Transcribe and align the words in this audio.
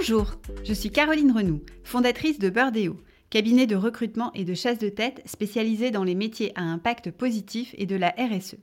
Bonjour, 0.00 0.30
je 0.62 0.72
suis 0.72 0.92
Caroline 0.92 1.32
Renoux, 1.32 1.60
fondatrice 1.82 2.38
de 2.38 2.50
Birdeo, 2.50 3.00
cabinet 3.30 3.66
de 3.66 3.74
recrutement 3.74 4.32
et 4.32 4.44
de 4.44 4.54
chasse 4.54 4.78
de 4.78 4.88
tête 4.88 5.20
spécialisé 5.26 5.90
dans 5.90 6.04
les 6.04 6.14
métiers 6.14 6.52
à 6.54 6.62
impact 6.62 7.10
positif 7.10 7.74
et 7.76 7.84
de 7.84 7.96
la 7.96 8.14
RSE, 8.16 8.54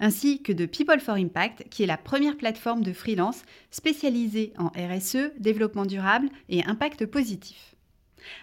ainsi 0.00 0.42
que 0.42 0.52
de 0.52 0.66
People 0.66 1.00
for 1.00 1.14
Impact, 1.14 1.64
qui 1.70 1.82
est 1.82 1.86
la 1.86 1.96
première 1.96 2.36
plateforme 2.36 2.82
de 2.82 2.92
freelance 2.92 3.40
spécialisée 3.70 4.52
en 4.58 4.66
RSE, 4.66 5.30
développement 5.38 5.86
durable 5.86 6.28
et 6.50 6.62
impact 6.66 7.06
positif. 7.06 7.74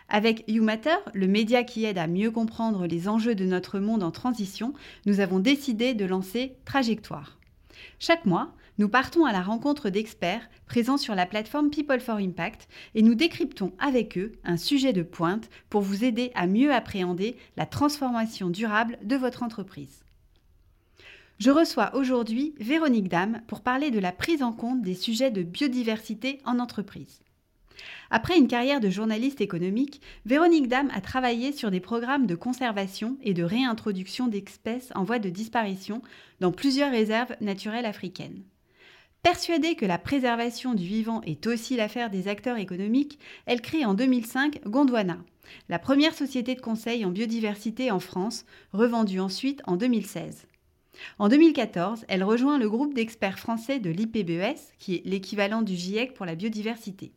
Avec 0.09 0.43
YouMatter, 0.47 0.97
le 1.13 1.27
média 1.27 1.63
qui 1.63 1.85
aide 1.85 1.99
à 1.99 2.07
mieux 2.07 2.31
comprendre 2.31 2.87
les 2.87 3.07
enjeux 3.07 3.35
de 3.35 3.45
notre 3.45 3.77
monde 3.77 4.01
en 4.01 4.09
transition, 4.09 4.73
nous 5.05 5.19
avons 5.19 5.37
décidé 5.37 5.93
de 5.93 6.05
lancer 6.05 6.55
Trajectoire. 6.65 7.37
Chaque 7.99 8.25
mois, 8.25 8.55
nous 8.79 8.89
partons 8.89 9.25
à 9.25 9.31
la 9.31 9.43
rencontre 9.43 9.91
d'experts 9.91 10.49
présents 10.65 10.97
sur 10.97 11.13
la 11.13 11.27
plateforme 11.27 11.69
People 11.69 11.99
for 11.99 12.15
Impact 12.15 12.67
et 12.95 13.03
nous 13.03 13.13
décryptons 13.13 13.73
avec 13.77 14.17
eux 14.17 14.33
un 14.43 14.57
sujet 14.57 14.93
de 14.93 15.03
pointe 15.03 15.49
pour 15.69 15.81
vous 15.81 16.03
aider 16.03 16.31
à 16.33 16.47
mieux 16.47 16.73
appréhender 16.73 17.37
la 17.55 17.67
transformation 17.67 18.49
durable 18.49 18.97
de 19.03 19.15
votre 19.15 19.43
entreprise. 19.43 20.03
Je 21.37 21.51
reçois 21.51 21.95
aujourd'hui 21.95 22.55
Véronique 22.59 23.09
Dame 23.09 23.41
pour 23.47 23.61
parler 23.61 23.91
de 23.91 23.99
la 23.99 24.11
prise 24.11 24.41
en 24.41 24.53
compte 24.53 24.81
des 24.81 24.95
sujets 24.95 25.31
de 25.31 25.43
biodiversité 25.43 26.39
en 26.45 26.57
entreprise. 26.57 27.21
Après 28.09 28.37
une 28.37 28.47
carrière 28.47 28.79
de 28.79 28.89
journaliste 28.89 29.41
économique, 29.41 30.01
Véronique 30.25 30.67
Dame 30.67 30.89
a 30.93 31.01
travaillé 31.01 31.51
sur 31.51 31.69
des 31.69 31.79
programmes 31.79 32.27
de 32.27 32.35
conservation 32.35 33.17
et 33.21 33.33
de 33.33 33.43
réintroduction 33.43 34.27
d'espèces 34.27 34.91
en 34.95 35.03
voie 35.03 35.19
de 35.19 35.29
disparition 35.29 36.01
dans 36.39 36.51
plusieurs 36.51 36.91
réserves 36.91 37.35
naturelles 37.41 37.85
africaines. 37.85 38.43
Persuadée 39.23 39.75
que 39.75 39.85
la 39.85 39.97
préservation 39.97 40.73
du 40.73 40.83
vivant 40.83 41.21
est 41.21 41.47
aussi 41.47 41.77
l'affaire 41.77 42.09
des 42.09 42.27
acteurs 42.27 42.57
économiques, 42.57 43.19
elle 43.45 43.61
crée 43.61 43.85
en 43.85 43.93
2005 43.93 44.67
Gondwana, 44.67 45.17
la 45.69 45.79
première 45.79 46.13
société 46.13 46.55
de 46.55 46.59
conseil 46.59 47.05
en 47.05 47.09
biodiversité 47.09 47.89
en 47.89 48.01
France, 48.01 48.43
revendue 48.73 49.21
ensuite 49.21 49.61
en 49.65 49.77
2016. 49.77 50.45
En 51.19 51.29
2014, 51.29 52.03
elle 52.09 52.25
rejoint 52.25 52.57
le 52.57 52.69
groupe 52.69 52.93
d'experts 52.93 53.39
français 53.39 53.79
de 53.79 53.89
l'IPBES, 53.89 54.59
qui 54.77 54.95
est 54.95 55.05
l'équivalent 55.05 55.61
du 55.61 55.73
GIEC 55.73 56.13
pour 56.13 56.25
la 56.25 56.35
biodiversité. 56.35 57.13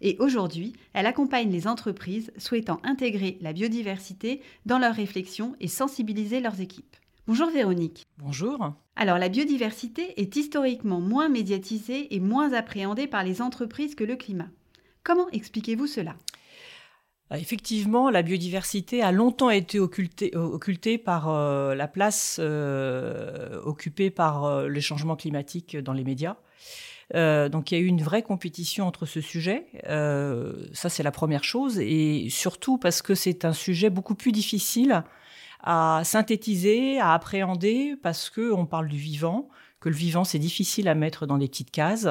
Et 0.00 0.16
aujourd'hui, 0.18 0.72
elle 0.92 1.06
accompagne 1.06 1.52
les 1.52 1.68
entreprises 1.68 2.32
souhaitant 2.36 2.80
intégrer 2.82 3.38
la 3.40 3.52
biodiversité 3.52 4.40
dans 4.66 4.80
leurs 4.80 4.96
réflexions 4.96 5.54
et 5.60 5.68
sensibiliser 5.68 6.40
leurs 6.40 6.60
équipes. 6.60 6.96
Bonjour 7.26 7.48
Véronique. 7.48 8.06
Bonjour. 8.18 8.74
Alors 8.96 9.16
la 9.16 9.30
biodiversité 9.30 10.20
est 10.20 10.36
historiquement 10.36 11.00
moins 11.00 11.30
médiatisée 11.30 12.14
et 12.14 12.20
moins 12.20 12.52
appréhendée 12.52 13.06
par 13.06 13.24
les 13.24 13.40
entreprises 13.40 13.94
que 13.94 14.04
le 14.04 14.16
climat. 14.16 14.48
Comment 15.04 15.30
expliquez-vous 15.30 15.86
cela? 15.86 16.16
Euh, 17.32 17.36
Effectivement, 17.36 18.10
la 18.10 18.20
biodiversité 18.20 19.02
a 19.02 19.10
longtemps 19.10 19.48
été 19.48 19.80
occultée, 19.80 20.32
euh, 20.34 20.98
par 21.02 21.30
euh, 21.30 21.74
la 21.74 21.88
place 21.88 22.38
occupée 23.64 24.10
par 24.10 24.68
le 24.68 24.80
changement 24.80 25.16
climatique 25.16 25.78
dans 25.78 25.94
les 25.94 26.04
médias. 26.04 26.36
Donc 27.14 27.70
il 27.70 27.74
y 27.74 27.78
a 27.78 27.80
eu 27.80 27.86
une 27.86 28.02
vraie 28.02 28.22
compétition 28.22 28.86
entre 28.86 29.06
ce 29.06 29.22
sujet. 29.22 29.64
Ça 30.74 30.90
c'est 30.90 31.02
la 31.02 31.10
première 31.10 31.44
chose, 31.44 31.78
et 31.78 32.28
surtout 32.28 32.76
parce 32.76 33.00
que 33.00 33.14
c'est 33.14 33.46
un 33.46 33.54
sujet 33.54 33.88
beaucoup 33.88 34.14
plus 34.14 34.32
difficile 34.32 35.04
à 35.64 36.02
synthétiser, 36.04 37.00
à 37.00 37.12
appréhender, 37.14 37.96
parce 38.02 38.30
que 38.30 38.52
on 38.52 38.66
parle 38.66 38.88
du 38.88 38.98
vivant, 38.98 39.48
que 39.84 39.90
le 39.90 39.94
vivant 39.94 40.24
c'est 40.24 40.38
difficile 40.38 40.88
à 40.88 40.94
mettre 40.94 41.26
dans 41.26 41.36
des 41.36 41.46
petites 41.46 41.70
cases 41.70 42.08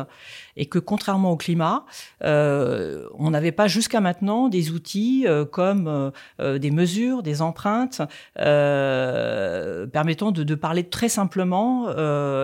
et 0.57 0.67
que 0.67 0.77
contrairement 0.77 1.31
au 1.31 1.37
climat, 1.37 1.85
euh, 2.23 3.07
on 3.17 3.31
n'avait 3.31 3.51
pas 3.51 3.67
jusqu'à 3.67 3.99
maintenant 3.99 4.47
des 4.47 4.69
outils 4.69 5.25
euh, 5.25 5.43
comme 5.43 6.11
euh, 6.39 6.59
des 6.59 6.69
mesures, 6.69 7.23
des 7.23 7.41
empreintes 7.41 8.03
permettant 8.35 10.31
de, 10.31 10.53
parler 10.55 10.83
très 10.83 11.09
simplement 11.09 11.89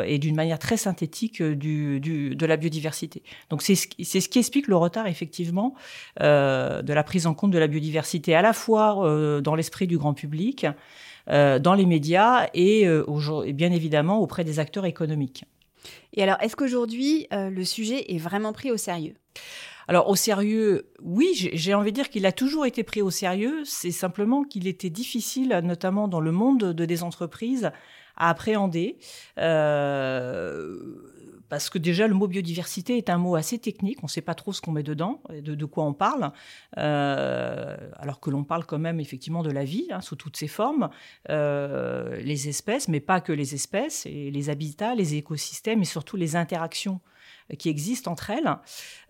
et 0.04 0.18
d'une 0.18 0.36
manière 0.36 0.58
très 0.58 0.78
synthétique 0.78 1.44
de 1.44 2.46
la 2.46 2.58
biodiversité. 2.58 3.22
Donc 3.52 3.62
c'est 3.62 3.76
ce, 3.76 3.88
ce 4.02 4.28
qui 4.28 4.40
explique 4.40 4.68
le 4.68 4.76
retard 4.76 5.06
effectivement 5.06 5.76
de 6.20 6.94
la 6.94 7.04
prise 7.04 7.28
en 7.28 7.36
compte 7.36 7.52
de 7.52 7.60
la 7.60 7.68
biodiversité 7.68 8.34
à 8.34 8.42
la 8.42 8.54
fois 8.54 9.42
dans 9.42 9.56
l'esprit 9.56 9.86
du 9.86 10.00
grand 10.00 10.16
public 10.16 10.66
dans 11.30 11.74
les 11.74 11.86
médias 11.86 12.48
et, 12.54 12.88
euh, 12.88 13.06
et, 13.46 13.54
bien 13.54 13.72
évidemment 13.72 14.20
auprès 14.20 14.44
des 14.44 14.60
acteurs 14.60 14.86
économiques. 14.86 15.46
Et 16.14 16.24
alors, 16.24 16.38
est-ce 16.42 16.56
qu'aujourd'hui, 16.56 17.28
euh, 17.34 17.50
le 17.50 17.64
sujet 17.64 18.14
est 18.14 18.18
vraiment 18.18 18.54
pris 18.54 18.72
au 18.72 18.78
sérieux? 18.78 19.14
Alors 19.88 20.08
au 20.08 20.16
sérieux, 20.16 20.92
oui, 21.02 21.50
j'ai 21.54 21.74
envie 21.74 21.92
de 21.92 21.96
dire 21.96 22.10
qu'il 22.10 22.28
a 22.28 22.32
toujours 22.32 22.68
été 22.68 22.84
pris 22.84 23.02
au 23.02 23.10
sérieux. 23.10 23.64
C'est 23.66 23.92
simplement 23.92 24.44
qu'il 24.44 24.68
était 24.68 24.92
difficile, 24.92 25.50
notamment 25.64 26.08
dans 26.08 26.20
le 26.20 26.32
monde 26.32 26.74
de, 26.74 26.86
des 26.86 27.02
entreprises, 27.02 27.72
à 28.16 28.30
appréhender. 28.30 28.98
Euh, 29.40 30.78
parce 31.50 31.70
que 31.70 31.78
déjà 31.78 32.08
le 32.08 32.14
mot 32.14 32.28
biodiversité 32.28 32.98
est 32.98 33.10
un 33.10 33.18
mot 33.18 33.36
assez 33.36 33.60
technique, 33.60 33.98
on 34.02 34.06
ne 34.06 34.10
sait 34.10 34.22
pas 34.22 34.36
trop 34.36 34.54
ce 34.54 34.62
qu'on 34.62 34.72
met 34.72 34.84
dedans, 34.84 35.22
de, 35.30 35.56
de 35.56 35.66
quoi 35.66 35.84
on 35.84 35.94
parle, 35.94 36.32
euh, 36.78 37.78
alors 37.98 38.20
que 38.20 38.30
l'on 38.30 38.44
parle 38.44 38.66
quand 38.66 38.80
même 38.80 39.00
effectivement 39.00 39.44
de 39.44 39.52
la 39.52 39.66
vie 39.66 39.88
hein, 39.92 40.02
sous 40.02 40.16
toutes 40.16 40.38
ses 40.38 40.48
formes, 40.48 40.90
euh, 41.30 42.18
les 42.22 42.48
espèces, 42.48 42.88
mais 42.88 43.00
pas 43.00 43.20
que 43.20 43.34
les 43.34 43.56
espèces, 43.56 44.06
et 44.06 44.32
les 44.32 44.50
habitats, 44.50 44.96
les 44.96 45.16
écosystèmes 45.16 45.82
et 45.82 45.86
surtout 45.86 46.16
les 46.16 46.36
interactions 46.36 47.02
qui 47.58 47.70
existent 47.70 48.12
entre 48.12 48.30
elles. 48.30 48.56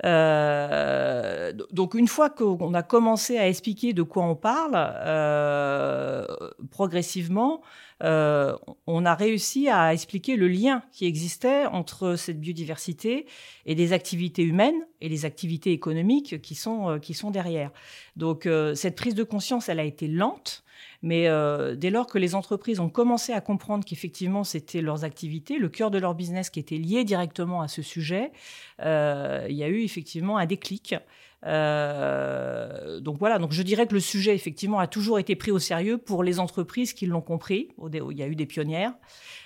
Euh, 0.05 1.53
donc 1.71 1.93
une 1.93 2.07
fois 2.07 2.29
qu'on 2.29 2.73
a 2.73 2.83
commencé 2.83 3.37
à 3.37 3.47
expliquer 3.47 3.93
de 3.93 4.03
quoi 4.03 4.23
on 4.23 4.35
parle, 4.35 4.73
euh, 4.75 6.25
progressivement, 6.71 7.61
euh, 8.01 8.55
on 8.87 9.05
a 9.05 9.13
réussi 9.13 9.67
à 9.67 9.93
expliquer 9.93 10.37
le 10.37 10.47
lien 10.47 10.83
qui 10.91 11.05
existait 11.05 11.65
entre 11.65 12.15
cette 12.15 12.39
biodiversité 12.39 13.25
et 13.65 13.75
les 13.75 13.91
activités 13.91 14.43
humaines 14.43 14.87
et 15.01 15.09
les 15.09 15.25
activités 15.25 15.73
économiques 15.73 16.41
qui 16.41 16.55
sont, 16.55 16.99
qui 17.01 17.13
sont 17.13 17.31
derrière. 17.31 17.71
Donc 18.15 18.47
cette 18.75 18.95
prise 18.95 19.15
de 19.15 19.23
conscience, 19.23 19.69
elle 19.69 19.79
a 19.79 19.83
été 19.83 20.07
lente. 20.07 20.63
Mais 21.01 21.27
dès 21.77 21.89
lors 21.89 22.07
que 22.07 22.17
les 22.17 22.35
entreprises 22.35 22.79
ont 22.79 22.89
commencé 22.89 23.31
à 23.33 23.41
comprendre 23.41 23.85
qu'effectivement 23.85 24.43
c'était 24.43 24.81
leurs 24.81 25.03
activités, 25.03 25.57
le 25.57 25.69
cœur 25.69 25.91
de 25.91 25.97
leur 25.97 26.13
business 26.15 26.49
qui 26.49 26.59
était 26.59 26.77
lié 26.77 27.03
directement 27.03 27.61
à 27.61 27.67
ce 27.67 27.81
sujet, 27.81 28.31
il 28.79 29.55
y 29.55 29.63
a 29.63 29.67
eu 29.67 29.81
effectivement 29.83 30.37
un 30.37 30.45
déclic. 30.45 30.95
Euh, 31.45 32.99
donc 32.99 33.17
voilà, 33.17 33.39
donc 33.39 33.53
je 33.53 33.63
dirais 33.63 33.87
que 33.87 33.93
le 33.93 33.99
sujet 33.99 34.35
effectivement 34.35 34.79
a 34.79 34.87
toujours 34.87 35.19
été 35.19 35.35
pris 35.35 35.51
au 35.51 35.59
sérieux 35.59 35.97
pour 35.97 36.23
les 36.23 36.39
entreprises 36.39 36.93
qui 36.93 37.05
l'ont 37.05 37.21
compris. 37.21 37.69
Il 37.91 38.17
y 38.17 38.23
a 38.23 38.27
eu 38.27 38.35
des 38.35 38.45
pionnières. 38.45 38.93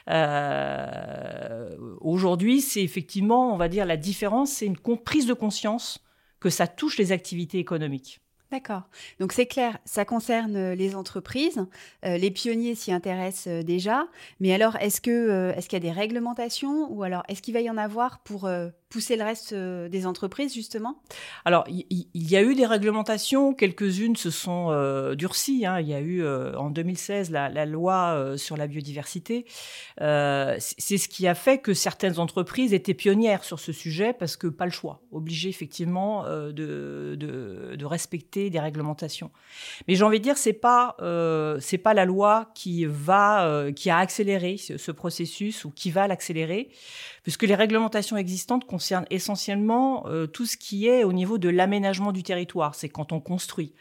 Euh, 0.09 1.75
Aujourd'hui, 2.01 2.61
c'est 2.61 2.81
effectivement, 2.83 3.53
on 3.53 3.57
va 3.57 3.67
dire, 3.67 3.85
la 3.85 3.97
différence, 3.97 4.51
c'est 4.51 4.65
une 4.65 4.77
prise 4.77 5.25
de 5.25 5.33
conscience 5.33 6.03
que 6.39 6.49
ça 6.49 6.67
touche 6.67 6.97
les 6.97 7.11
activités 7.11 7.59
économiques. 7.59 8.22
D'accord. 8.53 8.83
Donc 9.19 9.33
c'est 9.33 9.47
clair, 9.47 9.79
ça 9.83 10.05
concerne 10.05 10.55
euh, 10.55 10.75
les 10.75 10.95
entreprises. 10.95 11.65
Euh, 12.05 12.17
les 12.17 12.29
pionniers 12.29 12.75
s'y 12.75 12.91
intéressent 12.91 13.47
euh, 13.47 13.63
déjà. 13.63 14.05
Mais 14.39 14.53
alors, 14.53 14.75
est-ce 14.75 15.01
est-ce 15.57 15.67
qu'il 15.67 15.83
y 15.83 15.87
a 15.87 15.91
des 15.91 15.99
réglementations 15.99 16.87
ou 16.91 17.01
alors 17.01 17.23
est-ce 17.29 17.41
qu'il 17.41 17.55
va 17.55 17.61
y 17.61 17.69
en 17.71 17.77
avoir 17.77 18.19
pour 18.19 18.47
pousser 18.93 19.15
le 19.15 19.23
reste 19.23 19.53
euh, 19.53 19.89
des 19.89 20.05
entreprises, 20.05 20.53
justement? 20.53 21.01
Alors, 21.45 21.65
il 21.67 22.05
y, 22.13 22.35
a 22.37 22.43
eu 22.43 22.53
des 22.53 22.67
réglementations, 22.67 23.55
quelques-unes 23.55 24.15
se 24.15 24.29
sont 24.29 24.67
euh, 24.69 25.15
durcies. 25.15 25.65
Hein. 25.65 25.79
Il 25.79 25.87
y 25.87 25.95
a 25.95 25.99
eu 25.99 26.23
euh, 26.23 26.55
en 26.57 26.69
2016 26.69 27.31
la, 27.31 27.65
loi 27.65 28.35
sur 28.37 28.55
la 28.55 28.67
biodiversité. 28.67 29.45
C'est 29.97 30.97
ce 30.97 31.07
qui 31.07 31.27
a 31.27 31.33
fait 31.33 31.57
que 31.57 31.73
certaines 31.73 32.19
entreprises 32.19 32.73
étaient 32.73 32.93
pionnières 32.93 33.43
sur 33.43 33.59
ce 33.59 33.71
sujet 33.71 34.13
parce 34.13 34.37
que 34.37 34.45
pas 34.45 34.65
le 34.65 34.71
choix, 34.71 35.01
obligées 35.11 35.49
effectivement 35.49 36.23
de, 36.25 37.85
respecter 37.85 38.51
des 38.51 38.59
réglementations. 38.59 39.31
Mais 39.87 39.95
j'ai 39.95 40.03
envie 40.03 40.19
de 40.19 40.23
dire, 40.23 40.37
c'est 40.37 40.53
pas 40.53 40.95
c'est 41.59 41.79
pas 41.79 41.95
la 41.95 42.05
loi 42.05 42.51
qui 42.53 42.85
va 42.85 43.71
qui 43.75 43.89
a 43.89 43.97
accéléré 43.97 44.57
ce, 44.57 44.77
ce 44.77 44.91
processus 44.91 45.65
ou 45.65 45.71
qui 45.71 45.89
va 45.89 46.07
l'accélérer 46.07 46.69
puisque 47.23 47.43
les 47.43 47.55
réglementations 47.55 48.17
existantes 48.17 48.65
essentiellement 49.09 50.05
euh, 50.07 50.27
tout 50.27 50.45
ce 50.45 50.57
qui 50.57 50.87
est 50.87 51.03
au 51.03 51.13
niveau 51.13 51.37
de 51.37 51.49
l'aménagement 51.49 52.11
du 52.11 52.23
territoire, 52.23 52.75
c'est 52.75 52.89
quand 52.89 53.11
on 53.11 53.19
construit. 53.19 53.73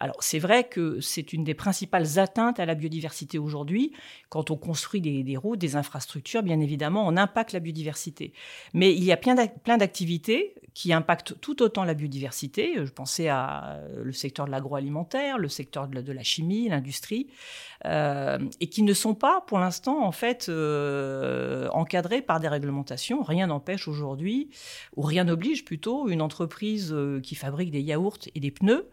Alors 0.00 0.16
c'est 0.20 0.38
vrai 0.38 0.64
que 0.64 1.00
c'est 1.00 1.32
une 1.34 1.44
des 1.44 1.54
principales 1.54 2.18
atteintes 2.18 2.58
à 2.58 2.66
la 2.66 2.74
biodiversité 2.74 3.38
aujourd'hui. 3.38 3.92
Quand 4.30 4.50
on 4.50 4.56
construit 4.56 5.00
des, 5.00 5.36
routes, 5.36 5.58
des 5.58 5.76
infrastructures, 5.76 6.42
bien 6.42 6.58
évidemment, 6.60 7.06
on 7.06 7.16
impacte 7.18 7.52
la 7.52 7.60
biodiversité. 7.60 8.32
Mais 8.72 8.94
il 8.94 9.04
y 9.04 9.12
a 9.12 9.18
plein 9.18 9.76
d'activités 9.76 10.54
qui 10.74 10.92
impactent 10.92 11.38
tout 11.40 11.62
autant 11.62 11.84
la 11.84 11.94
biodiversité. 11.94 12.74
Je 12.76 12.90
pensais 12.90 13.28
à 13.28 13.80
euh, 13.80 14.04
le 14.04 14.12
secteur 14.12 14.46
de 14.46 14.50
l'agroalimentaire, 14.50 15.36
le 15.36 15.48
secteur 15.48 15.88
de 15.88 16.12
la, 16.12 16.22
chimie, 16.22 16.68
l'industrie, 16.68 17.28
euh, 17.84 18.38
et 18.60 18.68
qui 18.68 18.82
ne 18.82 18.94
sont 18.94 19.14
pas, 19.14 19.42
pour 19.42 19.58
l'instant, 19.58 20.04
en 20.04 20.12
fait, 20.12 20.48
euh, 20.48 21.68
encadrés 21.72 22.22
par 22.22 22.40
des 22.40 22.48
réglementations. 22.48 23.22
Rien 23.22 23.48
n'empêche 23.48 23.88
aujourd'hui, 23.88 24.50
ou 24.96 25.02
rien 25.02 25.24
n'oblige 25.24 25.64
plutôt, 25.64 26.08
une 26.08 26.22
entreprise 26.22 26.96
qui 27.22 27.34
fabrique 27.34 27.70
des 27.70 27.82
yaourts 27.82 28.18
et 28.34 28.40
des 28.40 28.50
pneus 28.50 28.88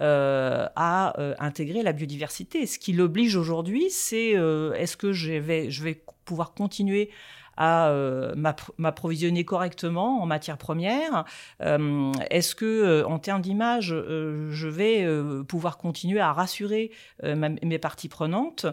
à 0.00 1.14
intégrer 1.38 1.82
la 1.82 1.92
biodiversité. 1.92 2.66
Ce 2.66 2.78
qui 2.78 2.92
l'oblige 2.92 3.36
aujourd'hui, 3.36 3.90
c'est 3.90 4.30
est-ce 4.30 4.96
que 4.96 5.12
je 5.12 5.32
vais, 5.32 5.70
je 5.70 5.82
vais 5.82 6.02
pouvoir 6.24 6.54
continuer 6.54 7.10
à 7.56 7.88
euh, 7.88 8.34
m'approvisionner 8.78 9.44
correctement 9.44 10.22
en 10.22 10.26
matières 10.26 10.58
premières. 10.58 11.24
Euh, 11.62 12.12
Est-ce 12.30 12.54
que, 12.54 12.64
euh, 12.64 13.06
en 13.06 13.18
termes 13.18 13.42
d'image, 13.42 13.88
je 13.88 14.68
vais 14.68 15.06
pouvoir 15.44 15.78
continuer 15.78 16.20
à 16.20 16.32
rassurer 16.32 16.90
mes 17.22 17.78
parties 17.78 18.08
prenantes? 18.08 18.66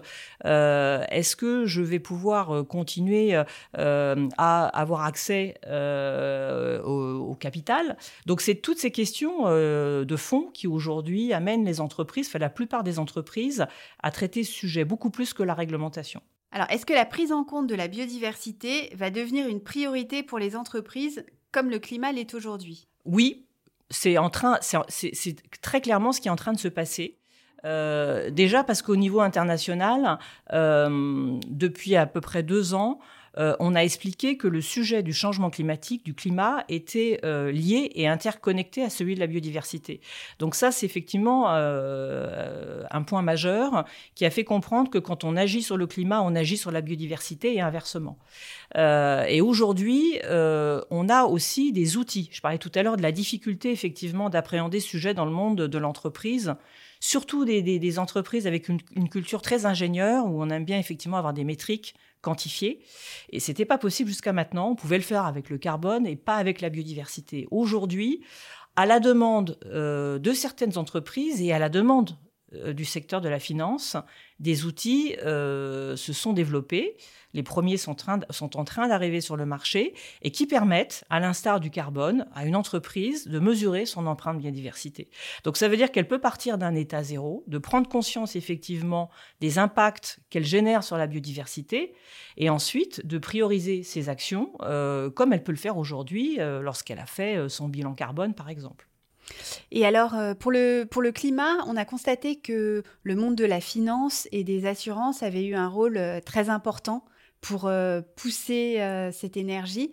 Est-ce 0.44 1.36
que 1.36 1.66
je 1.66 1.81
vais 1.81 2.00
pouvoir 2.00 2.66
continuer 2.68 3.36
à 3.74 4.66
avoir 4.68 5.06
accès 5.06 5.56
au, 5.66 7.36
capital? 7.40 7.98
Donc, 8.25 8.42
c'est 8.42 8.56
toutes 8.56 8.80
ces 8.80 8.92
questions 8.92 9.46
de 9.50 10.16
fond 10.16 10.50
qui 10.54 10.68
aujourd'hui 10.68 11.34
amènent 11.34 11.66
les 11.66 11.82
entreprises, 11.82 12.28
enfin 12.28 12.40
la 12.40 12.50
plupart 12.50 12.84
des 12.84 13.00
entreprises, 13.00 13.66
à 14.02 14.12
traiter 14.12 14.44
ce 14.44 14.52
sujet 14.52 14.86
beaucoup 14.86 15.10
plus 15.10 15.34
que 15.34 15.44
la 15.44 15.54
réglementation. 15.54 16.22
Alors, 16.51 16.68
est-ce 16.69 16.86
que 16.86 16.94
la 16.94 17.06
prise 17.06 17.31
en 17.31 17.44
compte 17.44 17.68
de 17.68 17.75
la 17.75 17.88
biodiversité 17.88 18.92
va 18.96 19.10
devenir 19.10 19.48
une 19.48 19.62
priorité 19.62 20.24
pour 20.24 20.40
les 20.40 20.56
entreprises 20.56 21.24
comme 21.51 21.69
le 21.69 21.80
climat 21.80 22.12
l'est 22.12 22.34
aujourd'hui? 22.34 22.88
Oui, 23.06 23.46
c'est 23.90 24.18
en 24.18 24.30
train, 24.30 24.57
c'est 24.62 25.36
très 25.62 25.81
clairement 25.81 26.12
ce 26.12 26.22
qui 26.22 26.28
est 26.28 26.31
en 26.31 26.36
train 26.36 26.54
de 26.54 26.60
se 26.60 26.68
passer. 26.68 27.18
Euh, 27.66 28.30
déjà 28.30 28.63
parce 28.63 28.81
qu'au 28.81 28.96
niveau 28.96 29.22
international, 29.22 30.18
euh, 30.54 31.38
depuis 31.48 31.96
à 31.96 32.06
peu 32.06 32.22
près 32.22 32.44
deux 32.44 32.74
ans, 32.74 33.00
euh, 33.38 33.56
on 33.60 33.76
a 33.76 33.81
expliqué 33.81 34.38
que 34.38 34.48
le 34.48 34.62
sujet 34.62 35.04
du 35.04 35.14
changement 35.14 35.50
climatique, 35.50 36.04
du 36.04 36.14
climat, 36.14 36.64
était 36.70 37.20
euh, 37.24 37.52
lié 37.52 37.92
et 37.96 38.08
interconnecté 38.08 38.84
à 38.84 38.90
celui 38.90 39.16
de 39.16 39.20
la 39.20 39.28
biodiversité. 39.28 40.02
Donc 40.40 40.56
ça, 40.56 40.72
c'est 40.72 40.86
effectivement 40.86 41.46
euh, 41.50 42.84
un 42.92 43.04
point 43.04 43.22
majeur 43.22 43.86
qui 44.16 44.26
a 44.26 44.30
fait 44.30 44.44
comprendre 44.44 44.90
que 44.90 44.98
quand 44.98 45.24
on 45.24 45.36
agit 45.36 45.62
sur 45.62 45.78
le 45.78 45.88
climat, 45.88 46.22
on 46.22 46.36
agit 46.36 46.58
sur 46.58 46.72
la 46.72 46.81
biodiversité 46.81 47.56
et 47.56 47.62
inversement. 47.62 48.18
et 48.76 49.42
aujourd'hui, 49.42 50.20
on 50.30 51.10
a 51.10 51.24
aussi 51.24 51.72
des 51.72 51.98
outils. 51.98 52.30
Je 52.32 52.42
parlais 52.42 52.58
tout 52.58 52.72
à 52.75 52.84
l'heure 52.84 52.98
de 52.98 53.02
la 53.02 53.12
difficulté 53.12 53.72
effectivement 53.72 54.30
d'appréhender 54.30 54.80
ce 54.80 54.88
sujet 54.88 55.14
dans 55.14 55.25
le 55.25 55.32
monde 55.32 55.62
de 55.62 55.78
l'entreprise 55.78 56.56
surtout 57.00 57.46
des, 57.46 58.00
entreprises 58.00 58.46
avec 58.46 58.68
une, 58.70 58.80
une, 58.96 59.10
culture 59.10 59.42
très 59.42 59.66
ingénieure, 59.66 60.25
où 60.25 60.42
on 60.42 60.50
aime 60.50 60.66
bien 60.66 60.78
effectivement 60.78 61.18
avoir 61.18 61.34
des 61.34 61.44
métriques, 61.44 61.96
quantifié. 62.21 62.83
Et 63.30 63.39
c'était 63.39 63.66
pas 63.66 63.77
possible 63.77 64.10
jusqu'à 64.10 64.33
maintenant. 64.33 64.71
On 64.71 64.75
pouvait 64.75 64.98
le 64.98 65.04
faire 65.04 65.25
avec 65.25 65.50
le 65.50 65.57
carbone 65.57 66.06
et 66.06 66.16
pas 66.16 66.36
avec 66.36 66.62
la 66.62 66.69
biodiversité. 66.69 67.48
Aujourd'hui, 67.51 68.21
à 68.75 68.86
la 68.86 69.00
demande 69.00 69.57
euh, 69.66 70.19
de 70.19 70.31
certaines 70.33 70.77
entreprises 70.77 71.42
et 71.42 71.51
à 71.51 71.60
la 71.60 71.69
demande 71.69 72.12
euh, 72.54 72.74
du 72.74 72.86
secteur 72.86 73.21
de 73.21 73.30
la 73.30 73.39
finance, 73.39 73.98
des 74.39 74.65
outils 74.65 75.15
euh, 75.24 75.95
se 75.95 76.13
sont 76.13 76.33
développés. 76.33 76.97
Les 77.33 77.44
premiers 77.44 77.77
sont, 77.77 77.91
en 77.91 78.63
train 78.63 78.88
d'arriver 78.88 79.21
sur 79.21 79.36
le 79.36 79.45
marché 79.45 79.94
et 80.24 80.31
qui 80.31 80.47
permettent, 80.47 81.06
à 81.12 81.19
l'instar 81.19 81.59
du 81.59 81.69
carbone, 81.69 82.25
à 82.33 82.45
une 82.45 82.56
entreprise 82.56 83.27
de 83.27 83.38
mesurer 83.38 83.86
son 83.86 84.07
empreinte 84.07 84.39
biodiversité. 84.39 85.09
Donc 85.44 85.56
ça 85.56 85.68
veut 85.68 85.77
dire 85.77 85.91
qu'elle 85.91 86.07
peut 86.07 86.19
partir 86.19 86.57
d'un 86.57 86.74
état 86.74 87.03
zéro, 87.03 87.44
de 87.45 87.59
prendre 87.59 87.88
conscience 87.88 88.36
effectivement 88.36 89.12
des 89.41 89.59
impacts 89.59 90.19
qu'elle 90.31 90.45
génère 90.45 90.83
sur 90.83 90.97
la 90.97 91.06
biodiversité 91.06 91.94
et 92.38 92.50
ensuite 92.50 93.06
de 93.06 93.19
prioriser 93.19 93.83
ses 93.83 94.09
actions 94.09 94.53
euh, 94.62 95.12
comme 95.12 95.31
elle 95.31 95.44
peut 95.44 95.51
le 95.51 95.57
faire 95.57 95.77
aujourd'hui 95.77 96.38
lorsqu'elle 96.39 97.00
a 97.00 97.06
fait 97.06 97.47
son 97.47 97.68
bilan 97.69 97.94
carbone 97.94 98.33
par 98.33 98.50
exemple. 98.50 98.88
Et 99.72 99.86
alors, 99.86 100.16
euh, 100.16 100.34
pour 100.34 100.52
le, 100.52 100.86
pour 100.90 101.02
le 101.02 101.12
climat, 101.12 101.64
on 101.68 101.76
a 101.76 101.86
constaté 101.86 102.38
que 102.38 102.84
le 103.04 103.16
monde 103.16 103.36
de 103.36 103.46
la 103.46 103.62
finance 103.62 104.28
et 104.31 104.44
des 104.44 104.66
assurances 104.66 105.24
avait 105.24 105.46
eu 105.46 105.56
un 105.56 105.68
rôle 105.68 105.98
euh, 105.98 106.20
très 106.20 106.50
important 106.50 107.06
pour 107.42 107.68
euh, 107.68 108.02
pousser 108.16 108.78
cette 109.14 109.38
énergie. 109.38 109.92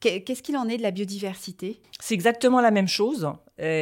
Qu'est-ce 0.00 0.42
qu'il 0.42 0.56
en 0.56 0.68
est 0.68 0.76
de 0.76 0.82
la 0.82 0.90
biodiversité? 0.90 1.80
C'est 2.00 2.14
exactement 2.14 2.60
la 2.60 2.70
même 2.70 2.88
chose, 2.88 3.32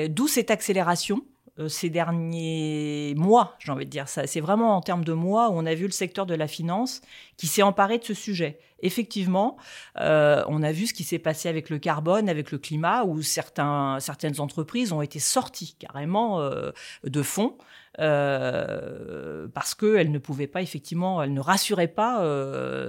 d'où 0.09 0.29
cette 0.29 0.51
accélération 0.51 1.23
ces 1.69 1.91
derniers 1.91 3.15
mois, 3.17 3.55
j'ai 3.59 3.73
envie 3.73 3.87
de 3.87 3.91
dire 3.91 4.09
ça. 4.09 4.27
C'est 4.27 4.41
vraiment 4.41 4.77
en 4.77 4.81
termes 4.81 5.05
de 5.05 5.13
mois 5.13 5.49
où 5.49 5.53
on 5.55 5.67
a 5.67 5.75
vu 5.75 5.87
le 5.87 5.93
secteur 5.93 6.27
de 6.27 6.35
la 6.35 6.49
finance 6.49 7.01
qui 7.37 7.47
s'est 7.47 7.63
emparé 7.63 7.99
de 7.99 8.05
ce 8.05 8.15
sujet 8.15 8.59
effectivement, 8.81 9.57
euh, 9.99 10.45
on 10.49 10.63
a 10.63 10.73
vu 10.73 10.87
ce 10.87 10.95
qui 10.95 11.05
s'est 11.05 11.19
passé 11.19 11.49
avec 11.49 11.71
le 11.71 11.79
carbone, 11.79 12.29
avec 12.29 12.51
le 12.51 12.59
climat, 12.59 13.05
où 13.05 13.23
certains, 13.23 13.99
certaines 14.01 14.41
entreprises 14.41 14.93
ont 14.93 15.03
été 15.03 15.19
sorties 15.19 15.77
carrément 15.79 16.41
euh, 16.41 16.71
de 17.05 17.23
fonds. 17.23 17.57
Euh, 17.99 19.49
parce 19.55 19.75
qu'elles 19.75 20.11
ne 20.11 20.19
pouvaient 20.19 20.47
pas, 20.47 20.61
effectivement, 20.61 21.23
elles 21.23 21.33
ne 21.33 21.41
rassuraient 21.41 21.89
pas 21.89 22.19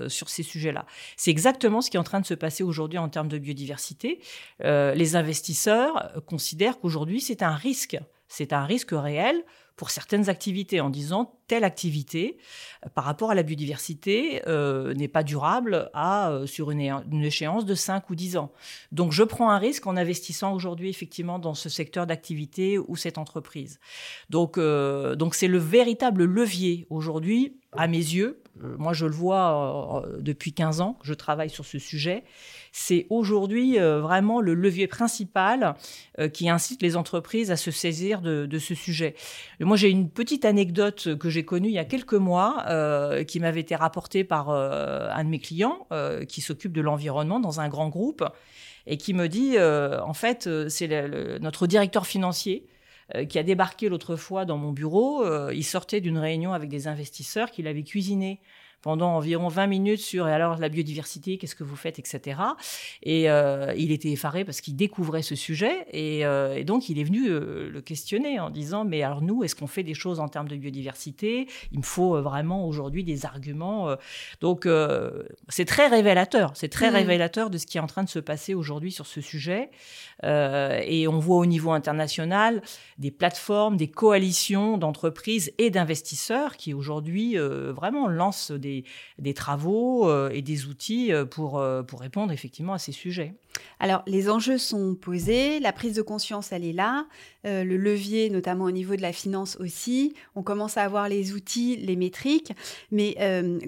sur 0.09 0.27
ces 0.27 0.43
sujets-là. 0.43 0.85
C'est 1.15 1.31
exactement 1.31 1.79
ce 1.79 1.89
qui 1.89 1.95
est 1.95 1.99
en 1.99 2.03
train 2.03 2.19
de 2.19 2.25
se 2.25 2.33
passer 2.33 2.61
aujourd'hui 2.63 2.99
en 2.99 3.07
termes 3.07 3.29
de 3.29 3.37
biodiversité. 3.37 4.19
les 4.59 5.15
investisseurs 5.15 6.11
considèrent 6.25 6.77
qu'aujourd'hui, 6.79 7.21
c'est 7.21 7.41
un 7.41 7.55
risque. 7.55 7.97
C'est 8.27 8.53
un 8.53 8.65
risque 8.65 8.91
réel 8.91 9.43
pour 9.77 9.91
certaines 9.91 10.27
activités 10.27 10.81
en 10.81 10.89
disant 10.89 11.37
telle 11.47 11.63
activité 11.63 12.37
euh, 12.85 12.89
par 12.89 13.05
rapport 13.05 13.31
à 13.31 13.35
la 13.35 13.43
biodiversité 13.43 14.41
euh, 14.47 14.93
n'est 14.95 15.07
pas 15.07 15.23
durable 15.23 15.89
euh, 15.95 16.45
sur 16.45 16.71
une, 16.71 16.81
échéance 17.23 17.65
de 17.65 17.75
5 17.75 18.09
ou 18.09 18.15
10 18.15 18.37
ans. 18.37 18.51
Donc 18.91 19.11
je 19.11 19.23
prends 19.23 19.51
un 19.51 19.59
risque 19.59 19.87
en 19.87 19.95
investissant 19.95 20.53
aujourd'hui 20.53 20.89
effectivement 20.89 21.39
dans 21.39 21.53
ce 21.53 21.69
secteur 21.69 22.07
d'activité 22.07 22.77
ou 22.79 22.95
cette 22.95 23.17
entreprise. 23.17 23.79
Donc 24.29 24.57
c'est 24.57 25.47
le 25.47 25.57
véritable 25.57 26.25
levier 26.25 26.87
aujourd'hui 26.89 27.57
à 27.71 27.87
mes 27.87 27.97
yeux. 27.97 28.41
Moi 28.59 28.93
je 28.93 29.05
le 29.05 29.11
vois 29.11 30.03
depuis 30.19 30.53
15 30.53 30.81
ans, 30.81 30.97
je 31.03 31.13
travaille 31.13 31.51
sur 31.51 31.65
ce 31.65 31.77
sujet 31.77 32.23
c'est 32.77 33.07
aujourd'hui 33.09 33.77
vraiment 33.79 34.39
le 34.39 34.53
levier 34.53 34.87
principal 34.87 35.75
qui 36.33 36.47
incite 36.47 36.83
les 36.83 36.95
entreprises 36.95 37.49
à 37.49 37.55
se 37.55 37.71
saisir 37.71 38.21
de, 38.21 38.59
ce 38.59 38.75
sujet. 38.75 39.15
Moi, 39.67 39.77
j'ai 39.77 39.89
une 39.89 40.09
petite 40.09 40.45
anecdote 40.45 41.17
que 41.17 41.29
j'ai 41.29 41.45
connue 41.45 41.67
il 41.67 41.73
y 41.73 41.79
a 41.79 41.85
quelques 41.85 42.13
mois, 42.13 42.63
euh, 42.67 43.23
qui 43.23 43.39
m'avait 43.39 43.59
été 43.59 43.75
rapportée 43.75 44.23
par 44.23 44.49
un 44.49 45.23
de 45.23 45.29
mes 45.29 45.39
clients 45.39 45.87
qui 46.27 46.41
s'occupe 46.41 46.73
de 46.73 46.81
l'environnement 46.81 47.39
dans 47.39 47.59
un 47.59 47.69
grand 47.69 47.89
groupe 47.89 48.23
et 48.85 48.97
qui 48.97 49.13
me 49.13 49.27
dit, 49.27 49.57
en 49.59 50.13
fait, 50.13 50.49
c'est 50.69 50.87
notre 51.39 51.67
directeur 51.67 52.07
financier 52.07 52.65
qui 53.29 53.39
a 53.39 53.43
débarqué 53.43 53.89
l'autre 53.89 54.15
fois 54.15 54.45
dans 54.45 54.57
mon 54.57 54.71
bureau. 54.71 55.23
il 55.51 55.63
sortait 55.63 56.01
d'une 56.01 56.17
réunion 56.17 56.53
avec 56.53 56.69
des 56.69 56.87
investisseurs 56.87 57.51
qu'il 57.51 57.67
avait 57.67 57.83
cuisiné 57.83 58.39
pendant 58.81 59.15
environ 59.15 59.47
20 59.47 59.67
minutes 59.67 60.01
sur 60.01 60.27
et 60.27 60.31
alors 60.31 60.57
la 60.57 60.69
biodiversité, 60.69 61.37
qu'est-ce 61.37 61.55
que 61.55 61.63
vous 61.63 61.75
faites, 61.75 61.99
etc. 61.99 62.39
Et 63.03 63.29
euh, 63.29 63.73
il 63.77 63.91
était 63.91 64.09
effaré 64.09 64.45
parce 64.45 64.61
qu'il 64.61 64.75
découvrait 64.75 65.23
ce 65.23 65.35
sujet 65.35 65.85
et, 65.91 66.25
euh, 66.25 66.63
donc 66.63 66.89
il 66.89 66.99
est 66.99 67.03
venu 67.03 67.27
euh, 67.27 67.69
le 67.69 67.81
questionner 67.81 68.39
en 68.39 68.49
disant 68.49 68.85
mais 68.85 69.01
alors 69.03 69.21
nous, 69.21 69.43
est-ce 69.43 69.55
qu'on 69.55 69.67
fait 69.67 69.83
des 69.83 69.93
choses 69.93 70.19
en 70.19 70.27
termes 70.27 70.47
de 70.47 70.55
biodiversité? 70.55 71.47
Il 71.71 71.79
me 71.79 71.83
faut 71.83 72.21
vraiment 72.21 72.67
aujourd'hui 72.67 73.03
des 73.03 73.25
arguments. 73.25 73.95
donc 74.41 74.67
c'est 75.49 75.65
très 75.65 75.87
révélateur, 75.87 76.51
c'est 76.55 76.69
très 76.69 76.91
mmh. 76.91 76.95
révélateur 76.95 77.49
de 77.49 77.57
ce 77.57 77.65
qui 77.65 77.77
est 77.77 77.81
en 77.81 77.87
train 77.87 78.03
de 78.03 78.09
se 78.09 78.19
passer 78.19 78.53
aujourd'hui 78.53 78.91
sur 78.91 79.05
ce 79.05 79.21
sujet. 79.21 79.69
et 80.23 81.07
on 81.07 81.19
voit 81.19 81.37
au 81.37 81.45
niveau 81.45 81.71
international 81.71 82.61
des 82.97 83.11
plateformes, 83.11 83.77
des 83.77 83.89
coalitions 83.89 84.77
d'entreprises 84.77 85.51
et 85.57 85.69
d'investisseurs 85.69 86.57
qui 86.57 86.73
aujourd'hui 86.73 87.37
vraiment 87.37 88.07
lancent 88.07 88.51
des 88.51 88.66
des, 89.17 89.33
travaux 89.33 90.09
euh, 90.09 90.29
et 90.29 90.41
des 90.41 90.65
outils 90.65 91.11
euh, 91.11 91.25
pour, 91.25 91.59
euh, 91.59 91.83
pour 91.83 92.01
répondre 92.01 92.31
effectivement 92.31 92.73
à 92.73 92.77
ces 92.77 92.91
sujets. 92.91 93.35
Alors, 93.79 94.03
les 94.07 94.29
enjeux 94.29 94.57
sont 94.57 94.95
posés, 94.95 95.59
la 95.59 95.73
prise 95.73 95.95
de 95.95 96.01
conscience, 96.01 96.51
elle 96.51 96.63
est 96.63 96.73
là, 96.73 97.07
le 97.43 97.77
levier, 97.77 98.29
notamment 98.29 98.65
au 98.65 98.71
niveau 98.71 98.95
de 98.95 99.01
la 99.01 99.13
finance 99.13 99.57
aussi. 99.59 100.13
On 100.35 100.43
commence 100.43 100.77
à 100.77 100.83
avoir 100.83 101.09
les 101.09 101.33
outils, 101.33 101.75
les 101.77 101.95
métriques, 101.95 102.51
mais 102.91 103.15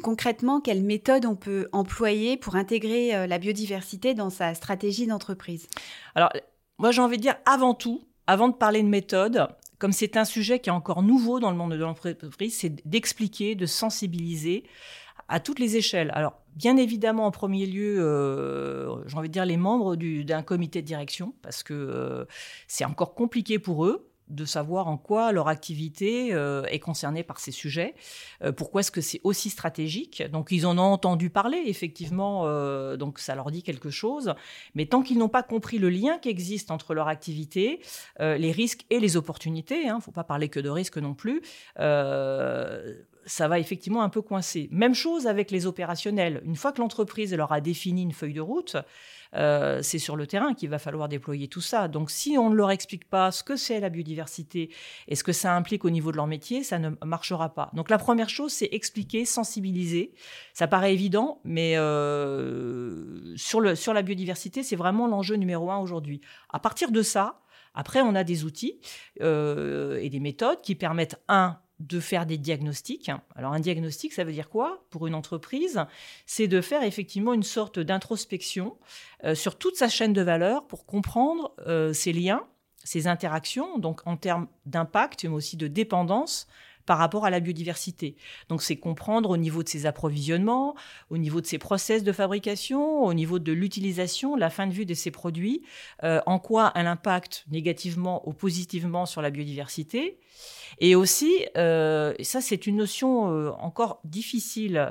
concrètement, 0.03 0.61
quelle 0.61 0.83
méthode 0.83 1.25
on 1.25 1.35
peut 1.35 1.69
employer 1.71 2.37
pour 2.37 2.55
intégrer 2.55 3.25
la 3.25 3.37
biodiversité 3.39 4.13
dans 4.13 4.29
sa 4.29 4.53
stratégie 4.53 5.07
d'entreprise? 5.07 5.67
Alors, 6.13 6.29
moi, 6.77 6.91
j'ai 6.91 7.01
envie 7.01 7.17
de 7.17 7.23
dire, 7.23 7.37
avant 7.45 7.73
tout, 7.73 8.03
avant 8.27 8.49
de 8.49 8.53
parler 8.53 8.83
de 8.83 8.87
méthode, 8.87 9.47
comme 9.79 9.93
c'est 9.93 10.17
un 10.17 10.25
sujet 10.25 10.59
qui 10.59 10.69
est 10.69 10.73
encore 10.73 11.01
nouveau 11.01 11.39
dans 11.39 11.51
le 11.51 11.57
monde 11.57 11.71
de 11.71 11.77
l'entreprise, 11.77 12.55
c'est 12.55 12.85
d'expliquer, 12.87 13.55
de 13.55 13.65
sensibiliser 13.65 14.63
à 15.29 15.39
toutes 15.39 15.59
les 15.59 15.77
échelles. 15.77 16.11
Alors, 16.13 16.41
bien 16.55 16.75
évidemment, 16.75 17.25
en 17.25 17.31
premier 17.31 17.65
lieu, 17.65 17.97
euh, 17.99 19.07
j'ai 19.07 19.17
envie 19.17 19.29
de 19.29 19.33
dire 19.33 19.45
les 19.45 19.57
membres 19.57 19.95
d'un 19.95 20.41
comité 20.41 20.81
de 20.81 20.87
direction, 20.87 21.33
parce 21.41 21.63
que 21.63 21.73
euh, 21.73 22.25
c'est 22.67 22.85
encore 22.85 23.15
compliqué 23.15 23.57
pour 23.57 23.85
eux 23.85 24.08
de 24.29 24.45
savoir 24.45 24.87
en 24.87 24.97
quoi 24.97 25.31
leur 25.31 25.47
activité 25.47 26.33
euh, 26.33 26.63
est 26.65 26.79
concernée 26.79 27.23
par 27.23 27.39
ces 27.39 27.51
sujets. 27.51 27.95
Euh, 28.43 28.51
pourquoi 28.51 28.81
est-ce 28.81 28.91
que 28.91 29.01
c'est 29.01 29.21
aussi 29.23 29.49
stratégique 29.49 30.23
Donc 30.31 30.49
ils 30.51 30.65
en 30.65 30.77
ont 30.77 30.93
entendu 30.93 31.29
parler, 31.29 31.63
effectivement, 31.65 32.43
euh, 32.45 32.97
donc 32.97 33.19
ça 33.19 33.35
leur 33.35 33.51
dit 33.51 33.63
quelque 33.63 33.89
chose. 33.89 34.33
Mais 34.75 34.85
tant 34.85 35.01
qu'ils 35.01 35.17
n'ont 35.17 35.29
pas 35.29 35.43
compris 35.43 35.79
le 35.79 35.89
lien 35.89 36.17
qui 36.19 36.29
existe 36.29 36.71
entre 36.71 36.93
leur 36.93 37.07
activité, 37.07 37.81
les 38.19 38.51
risques 38.51 38.85
et 38.89 38.99
les 38.99 39.17
opportunités, 39.17 39.83
il 39.83 39.89
hein, 39.89 39.97
ne 39.97 40.01
faut 40.01 40.11
pas 40.11 40.23
parler 40.23 40.49
que 40.49 40.59
de 40.59 40.69
risques 40.69 40.97
non 40.97 41.13
plus, 41.13 41.41
ça 41.75 43.47
va 43.47 43.59
effectivement 43.59 44.01
un 44.01 44.09
peu 44.09 44.21
coincer. 44.21 44.67
Même 44.71 44.95
chose 44.95 45.27
avec 45.27 45.51
les 45.51 45.65
opérationnels. 45.65 46.41
Une 46.45 46.55
fois 46.55 46.71
que 46.71 46.81
l'entreprise 46.81 47.33
leur 47.33 47.51
a 47.51 47.61
défini 47.61 48.03
une 48.03 48.11
feuille 48.11 48.33
de 48.33 48.41
route, 48.41 48.75
euh, 49.35 49.81
c'est 49.81 49.99
sur 49.99 50.15
le 50.15 50.25
terrain 50.27 50.53
qu'il 50.53 50.69
va 50.69 50.79
falloir 50.79 51.07
déployer 51.07 51.47
tout 51.47 51.61
ça. 51.61 51.87
Donc 51.87 52.11
si 52.11 52.37
on 52.37 52.49
ne 52.49 52.55
leur 52.55 52.71
explique 52.71 53.09
pas 53.09 53.31
ce 53.31 53.43
que 53.43 53.55
c'est 53.55 53.79
la 53.79 53.89
biodiversité 53.89 54.73
et 55.07 55.15
ce 55.15 55.23
que 55.23 55.31
ça 55.31 55.55
implique 55.55 55.85
au 55.85 55.89
niveau 55.89 56.11
de 56.11 56.17
leur 56.17 56.27
métier, 56.27 56.63
ça 56.63 56.79
ne 56.79 56.91
marchera 57.05 57.53
pas. 57.53 57.69
Donc 57.73 57.89
la 57.89 57.97
première 57.97 58.29
chose, 58.29 58.51
c'est 58.51 58.69
expliquer, 58.71 59.25
sensibiliser. 59.25 60.13
Ça 60.53 60.67
paraît 60.67 60.93
évident, 60.93 61.41
mais 61.43 61.73
euh, 61.77 63.35
sur, 63.35 63.61
le, 63.61 63.75
sur 63.75 63.93
la 63.93 64.01
biodiversité, 64.01 64.63
c'est 64.63 64.75
vraiment 64.75 65.07
l'enjeu 65.07 65.35
numéro 65.35 65.71
un 65.71 65.77
aujourd'hui. 65.77 66.21
À 66.49 66.59
partir 66.59 66.91
de 66.91 67.01
ça, 67.01 67.41
après, 67.73 68.01
on 68.01 68.15
a 68.15 68.23
des 68.23 68.43
outils 68.43 68.79
euh, 69.21 69.99
et 70.01 70.09
des 70.09 70.19
méthodes 70.19 70.61
qui 70.61 70.75
permettent, 70.75 71.21
un, 71.27 71.59
de 71.79 71.99
faire 71.99 72.25
des 72.25 72.37
diagnostics. 72.37 73.11
Alors 73.35 73.53
un 73.53 73.59
diagnostic, 73.59 74.13
ça 74.13 74.23
veut 74.23 74.31
dire 74.31 74.49
quoi 74.49 74.83
pour 74.89 75.07
une 75.07 75.15
entreprise? 75.15 75.85
C'est 76.25 76.47
de 76.47 76.61
faire 76.61 76.83
effectivement 76.83 77.33
une 77.33 77.43
sorte 77.43 77.79
d'introspection 77.79 78.77
euh, 79.23 79.35
sur 79.35 79.57
toute 79.57 79.75
sa 79.75 79.89
chaîne 79.89 80.13
de 80.13 80.21
valeur 80.21 80.67
pour 80.67 80.85
comprendre 80.85 81.53
euh, 81.67 81.93
ses 81.93 82.13
liens, 82.13 82.45
ses 82.83 83.07
interactions, 83.07 83.77
donc 83.77 84.01
en 84.05 84.17
termes 84.17 84.47
d'impact, 84.65 85.23
mais 85.23 85.29
aussi 85.29 85.57
de 85.57 85.67
dépendance 85.67 86.47
par 86.89 86.97
rapport 86.97 87.23
à 87.23 87.29
la 87.29 87.39
biodiversité. 87.39 88.15
Donc 88.47 88.63
c'est 88.63 88.77
comprendre 88.77 89.29
au 89.29 89.37
niveau 89.37 89.61
de 89.61 89.69
ses 89.69 89.85
approvisionnements, 89.85 90.73
au 91.11 91.19
niveau 91.19 91.39
de 91.39 91.45
ses 91.45 91.59
process 91.59 92.03
de 92.03 92.11
fabrication, 92.11 93.03
au 93.03 93.13
niveau 93.13 93.37
de 93.37 93.51
l'utilisation, 93.51 94.35
la 94.35 94.49
fin 94.49 94.65
de 94.65 94.73
vue 94.73 94.87
de 94.87 94.95
ses 94.95 95.11
produits, 95.11 95.61
euh, 96.03 96.19
en 96.25 96.39
quoi 96.39 96.71
elle 96.73 96.87
impacte 96.87 97.45
négativement 97.51 98.27
ou 98.27 98.33
positivement 98.33 99.05
sur 99.05 99.21
la 99.21 99.29
biodiversité. 99.29 100.19
Et 100.79 100.95
aussi, 100.95 101.45
euh, 101.57 102.15
ça 102.23 102.41
c'est 102.41 102.65
une 102.65 102.77
notion 102.77 103.31
euh, 103.31 103.51
encore 103.59 103.99
difficile 104.03 104.83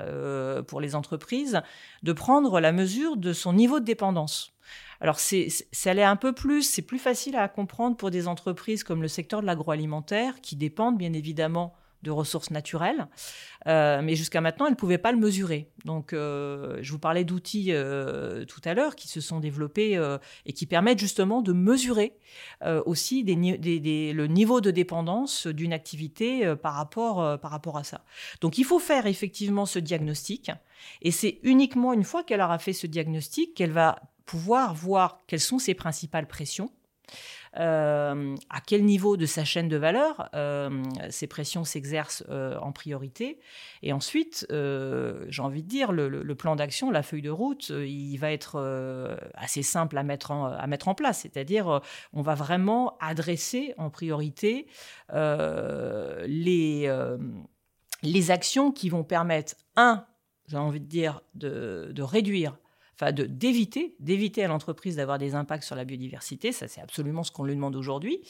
pour 0.68 0.80
les 0.80 0.94
entreprises, 0.94 1.62
de 2.04 2.12
prendre 2.12 2.60
la 2.60 2.70
mesure 2.70 3.16
de 3.16 3.32
son 3.32 3.54
niveau 3.54 3.80
de 3.80 3.84
dépendance. 3.84 4.52
Alors, 5.00 5.20
c'est, 5.20 5.48
ça 5.72 5.94
l'est 5.94 6.02
un 6.02 6.16
peu 6.16 6.32
plus, 6.32 6.62
c'est 6.62 6.82
plus 6.82 6.98
facile 6.98 7.36
à 7.36 7.48
comprendre 7.48 7.96
pour 7.96 8.10
des 8.10 8.26
entreprises 8.26 8.82
comme 8.82 9.00
le 9.00 9.08
secteur 9.08 9.40
de 9.40 9.46
l'agroalimentaire, 9.46 10.40
qui 10.40 10.56
dépendent 10.56 10.98
bien 10.98 11.12
évidemment 11.12 11.74
de 12.02 12.10
ressources 12.10 12.50
naturelles, 12.50 13.08
euh, 13.66 14.00
mais 14.02 14.14
jusqu'à 14.14 14.40
maintenant, 14.40 14.66
elles 14.66 14.72
ne 14.72 14.76
pouvaient 14.76 14.98
pas 14.98 15.12
le 15.12 15.18
mesurer. 15.18 15.70
Donc, 15.84 16.12
euh, 16.12 16.78
je 16.80 16.92
vous 16.92 16.98
parlais 16.98 17.24
d'outils 17.24 17.68
euh, 17.70 18.44
tout 18.44 18.60
à 18.64 18.74
l'heure 18.74 18.94
qui 18.94 19.08
se 19.08 19.20
sont 19.20 19.40
développés 19.40 20.00
et 20.46 20.52
qui 20.52 20.66
permettent 20.66 21.00
justement 21.00 21.42
de 21.42 21.52
mesurer 21.52 22.16
aussi 22.86 23.24
le 23.24 24.26
niveau 24.26 24.60
de 24.60 24.70
dépendance 24.70 25.46
d'une 25.46 25.72
activité 25.72 26.54
par, 26.56 26.74
rapport, 26.74 27.38
par 27.40 27.50
rapport 27.50 27.76
à 27.78 27.84
ça. 27.84 28.04
Donc, 28.40 28.58
il 28.58 28.64
faut 28.64 28.78
faire 28.78 29.06
effectivement 29.06 29.66
ce 29.66 29.78
diagnostic, 29.78 30.50
et 31.02 31.10
c'est 31.10 31.40
uniquement 31.42 31.92
une 31.92 32.04
fois 32.04 32.22
qu'elle 32.22 32.40
aura 32.40 32.58
fait 32.58 32.72
ce 32.72 32.86
diagnostic 32.86 33.54
qu'elle 33.54 33.72
va 33.72 34.00
pouvoir 34.26 34.74
voir 34.74 35.18
quelles 35.26 35.40
sont 35.40 35.58
ses 35.58 35.74
principales 35.74 36.28
pressions 36.28 36.70
euh, 37.56 38.34
à 38.50 38.60
quel 38.60 38.84
niveau 38.84 39.16
de 39.16 39.26
sa 39.26 39.44
chaîne 39.44 39.68
de 39.68 39.76
valeur 39.76 40.28
euh, 40.34 40.82
ces 41.10 41.26
pressions 41.26 41.64
s'exercent 41.64 42.24
euh, 42.28 42.58
en 42.58 42.72
priorité. 42.72 43.40
Et 43.82 43.92
ensuite, 43.92 44.46
j'ai 44.50 45.42
envie 45.42 45.62
de 45.62 45.68
dire, 45.68 45.92
le, 45.92 46.34
plan 46.34 46.56
d'action, 46.56 46.90
la 46.90 47.02
feuille 47.02 47.22
de 47.22 47.30
route, 47.30 47.70
il 47.70 48.16
va 48.18 48.32
être 48.32 49.18
assez 49.34 49.62
simple 49.62 49.96
à 49.98 50.02
mettre 50.02 50.30
en, 50.30 50.46
à 50.46 50.66
mettre 50.66 50.88
en 50.88 50.94
place. 50.94 51.20
C'est-à-dire, 51.20 51.80
on 52.12 52.22
va 52.22 52.34
vraiment 52.34 52.96
adresser 53.00 53.74
en 53.78 53.90
priorité 53.90 54.66
les, 55.12 56.90
les 58.02 58.30
actions 58.30 58.72
qui 58.72 58.88
vont 58.88 59.04
permettre, 59.04 59.54
un, 59.76 60.04
j'ai 60.46 60.56
envie 60.56 60.80
de 60.80 60.86
dire, 60.86 61.22
de, 61.34 61.90
de 61.92 62.02
réduire 62.02 62.58
enfin 63.00 63.12
d'éviter, 63.12 63.94
d'éviter 64.00 64.44
à 64.44 64.48
l'entreprise 64.48 64.96
d'avoir 64.96 65.18
des 65.18 65.34
impacts 65.34 65.62
sur 65.62 65.76
la 65.76 65.84
biodiversité. 65.84 66.50
Ça, 66.50 66.66
c'est 66.66 66.80
absolument 66.80 67.22
ce 67.22 67.30
qu'on 67.30 67.44
lui 67.44 67.54
demande 67.54 67.76
aujourd'hui. 67.76 68.20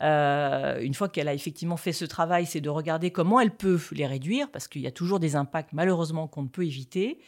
Euh, 0.00 0.80
une 0.80 0.94
fois 0.94 1.08
qu'elle 1.08 1.28
a 1.28 1.34
effectivement 1.34 1.76
fait 1.76 1.92
ce 1.92 2.06
travail, 2.06 2.46
c'est 2.46 2.60
de 2.60 2.70
regarder 2.70 3.10
comment 3.10 3.38
elle 3.38 3.50
peut 3.50 3.78
les 3.92 4.06
réduire, 4.06 4.50
parce 4.50 4.66
qu'il 4.66 4.80
y 4.80 4.86
a 4.86 4.90
toujours 4.90 5.20
des 5.20 5.36
impacts 5.36 5.72
malheureusement 5.72 6.26
qu'on 6.26 6.42
ne 6.42 6.48
peut 6.48 6.64
éviter. 6.64 7.18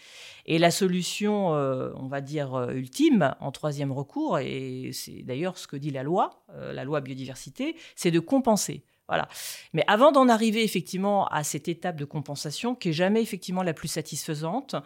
Et 0.47 0.59
la 0.59 0.71
solution, 0.71 1.55
euh, 1.55 1.91
on 1.97 2.09
va 2.09 2.23
dire 2.23 2.55
euh, 2.55 2.73
ultime, 2.73 3.35
en 3.41 3.53
troisième 3.53 3.93
recours, 3.93 4.39
et 4.39 4.91
c'est 4.95 5.23
d'ailleurs 5.23 5.59
ce 5.59 5.67
que 5.67 5.77
dit 5.77 5.91
la 5.91 6.03
loi, 6.03 6.43
la 6.73 6.85
loi 6.85 7.01
biodiversité, 7.01 7.77
c'est 7.95 8.11
de 8.11 8.21
compenser. 8.21 8.83
Voilà. 9.11 9.29
Mais 9.73 9.83
avant 9.89 10.13
d'en 10.13 10.29
arriver 10.29 10.63
effectivement 10.63 11.27
à 11.27 11.43
cette 11.43 11.67
étape 11.67 11.97
de 11.97 12.05
compensation, 12.05 12.77
qui 12.77 12.91
est 12.91 12.93
jamais 12.93 13.21
effectivement 13.21 13.65
la 13.65 13.75
plus 13.75 13.89
satisfaisante, 13.89 14.77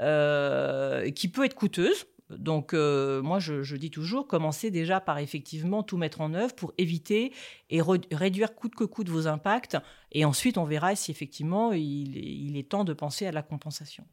euh, 0.00 1.10
qui 1.10 1.26
peut 1.26 1.44
être 1.44 1.56
coûteuse. 1.56 2.06
Donc 2.30 2.74
euh, 2.74 3.20
moi 3.22 3.40
je, 3.40 3.76
dis 3.76 3.90
toujours 3.90 4.26
commencez 4.26 4.70
déjà 4.70 5.00
par 5.00 5.18
effectivement 5.18 5.82
tout 5.82 5.98
mettre 5.98 6.20
en 6.20 6.32
œuvre 6.32 6.54
pour 6.54 6.72
éviter 6.78 7.32
et 7.68 7.82
réduire 7.82 8.54
coûte 8.54 8.74
que 8.74 8.84
coûte 8.84 9.10
vos 9.10 9.26
impacts 9.26 9.76
et 10.12 10.24
ensuite 10.24 10.56
on 10.56 10.64
verra 10.64 10.94
si 10.96 11.10
effectivement 11.10 11.72
il 11.72 12.56
est 12.56 12.70
temps 12.70 12.84
de 12.84 12.94
penser 12.94 13.26
à 13.26 13.32
la 13.32 13.42
compensation. 13.42 14.06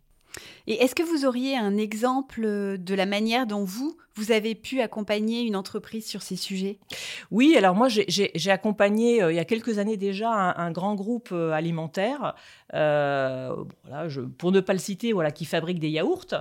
Et 0.68 0.84
est-ce 0.84 0.96
que 0.96 1.04
vous 1.04 1.26
auriez 1.26 1.58
un 1.58 1.78
exemple 1.78 2.78
de 2.78 2.94
la 2.94 3.06
manière 3.06 3.48
dont 3.48 3.64
vous, 3.64 3.98
vous 4.16 4.32
avez 4.32 4.56
pu 4.56 4.82
accompagner 4.82 5.42
une 5.42 5.56
entreprise 5.56 6.06
sur 6.06 6.22
ces 6.22 6.36
sujets? 6.36 6.78
Oui, 7.32 7.56
alors 7.58 7.76
moi 7.76 7.88
j'ai 7.90 8.52
accompagné 8.52 9.24
euh, 9.24 9.32
il 9.32 9.36
y 9.36 9.40
a 9.40 9.46
quelques 9.46 9.80
années 9.80 9.98
déjà 9.98 10.30
un, 10.30 10.72
grand 10.72 10.96
groupe 10.96 11.30
euh, 11.32 11.52
alimentaire, 11.52 12.36
euh, 12.74 13.56
pour 14.38 14.52
ne 14.52 14.60
pas 14.60 14.74
le 14.74 14.80
citer, 14.80 15.14
voilà, 15.14 15.32
qui 15.32 15.46
fabrique 15.46 15.80
des 15.80 15.90
yaourts 15.90 16.36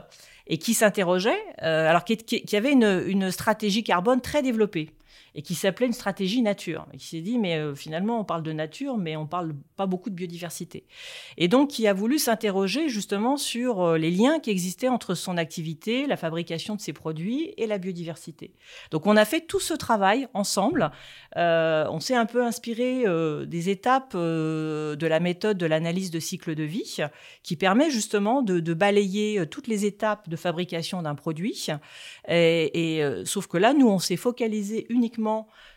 et 0.47 0.59
qui 0.59 0.75
s'interrogeait, 0.75 1.43
alors 1.59 2.05
qui, 2.05 2.57
avait 2.57 2.73
une 2.73 3.31
stratégie 3.31 3.85
carbone 3.85 4.21
très 4.21 4.43
développée 4.43 4.91
et 5.39 5.43
qui 5.43 5.55
s'appelait 5.55 5.87
une 5.87 5.93
stratégie 5.93 6.43
nature. 6.43 6.85
Il 6.93 7.01
s'est 7.01 7.21
dit, 7.21 7.39
mais 7.39 7.59
euh, 7.59 7.73
finalement, 7.73 8.19
on 8.19 8.25
parle 8.25 8.43
de 8.43 8.53
nature, 8.53 8.99
mais 8.99 9.15
on 9.15 9.25
parle 9.25 9.55
pas 9.77 9.87
beaucoup 9.87 10.11
de 10.11 10.17
biodiversité. 10.17 10.85
Et 11.37 11.47
donc, 11.47 11.71
qui 11.71 11.87
a 11.87 11.93
voulu 11.93 12.19
s'interroger 12.19 12.89
justement 12.89 13.37
sur 13.37 13.81
euh, 13.81 13.99
les 13.99 14.11
liens 14.11 14.41
qui 14.41 14.51
existaient 14.51 14.89
entre 14.89 15.15
son 15.15 15.37
activité, 15.37 16.09
la 16.09 16.17
fabrication 16.17 16.75
de 16.75 16.81
ses 16.81 16.93
produits 16.93 17.55
et 17.57 17.69
la 17.69 17.79
biodiversité. 17.79 18.53
Donc, 18.91 19.07
on 19.07 19.17
a 19.17 19.25
fait 19.25 19.43
tout 19.43 19.61
ce 19.61 19.75
travail 19.75 20.27
ensemble. 20.35 20.91
Euh, 21.37 21.87
on 21.89 22.01
s'est 22.01 22.17
un 22.17 22.27
peu 22.27 22.43
inspiré 22.45 23.05
des 23.47 23.71
étapes 23.71 24.17
de 24.17 25.07
la 25.07 25.21
méthode 25.21 25.57
de 25.57 25.67
l'analyse 25.67 26.11
de 26.11 26.19
cycle 26.19 26.57
de 26.57 26.65
vie, 26.65 26.97
qui 27.45 27.55
permet 27.55 27.91
justement 27.91 28.43
de, 28.43 28.75
balayer 28.75 29.47
toutes 29.47 29.69
les 29.69 29.87
étapes 29.87 30.29
de 30.29 30.35
fabrication 30.35 31.03
d'un 31.03 31.15
produit. 31.15 31.69
Et, 32.29 32.99
et 32.99 33.25
sauf 33.25 33.47
que 33.47 33.57
là, 33.57 33.73
nous, 33.73 33.89
on 33.89 34.01
s'est 34.01 34.17
focalisé 34.17 34.87
uniquement 34.89 35.28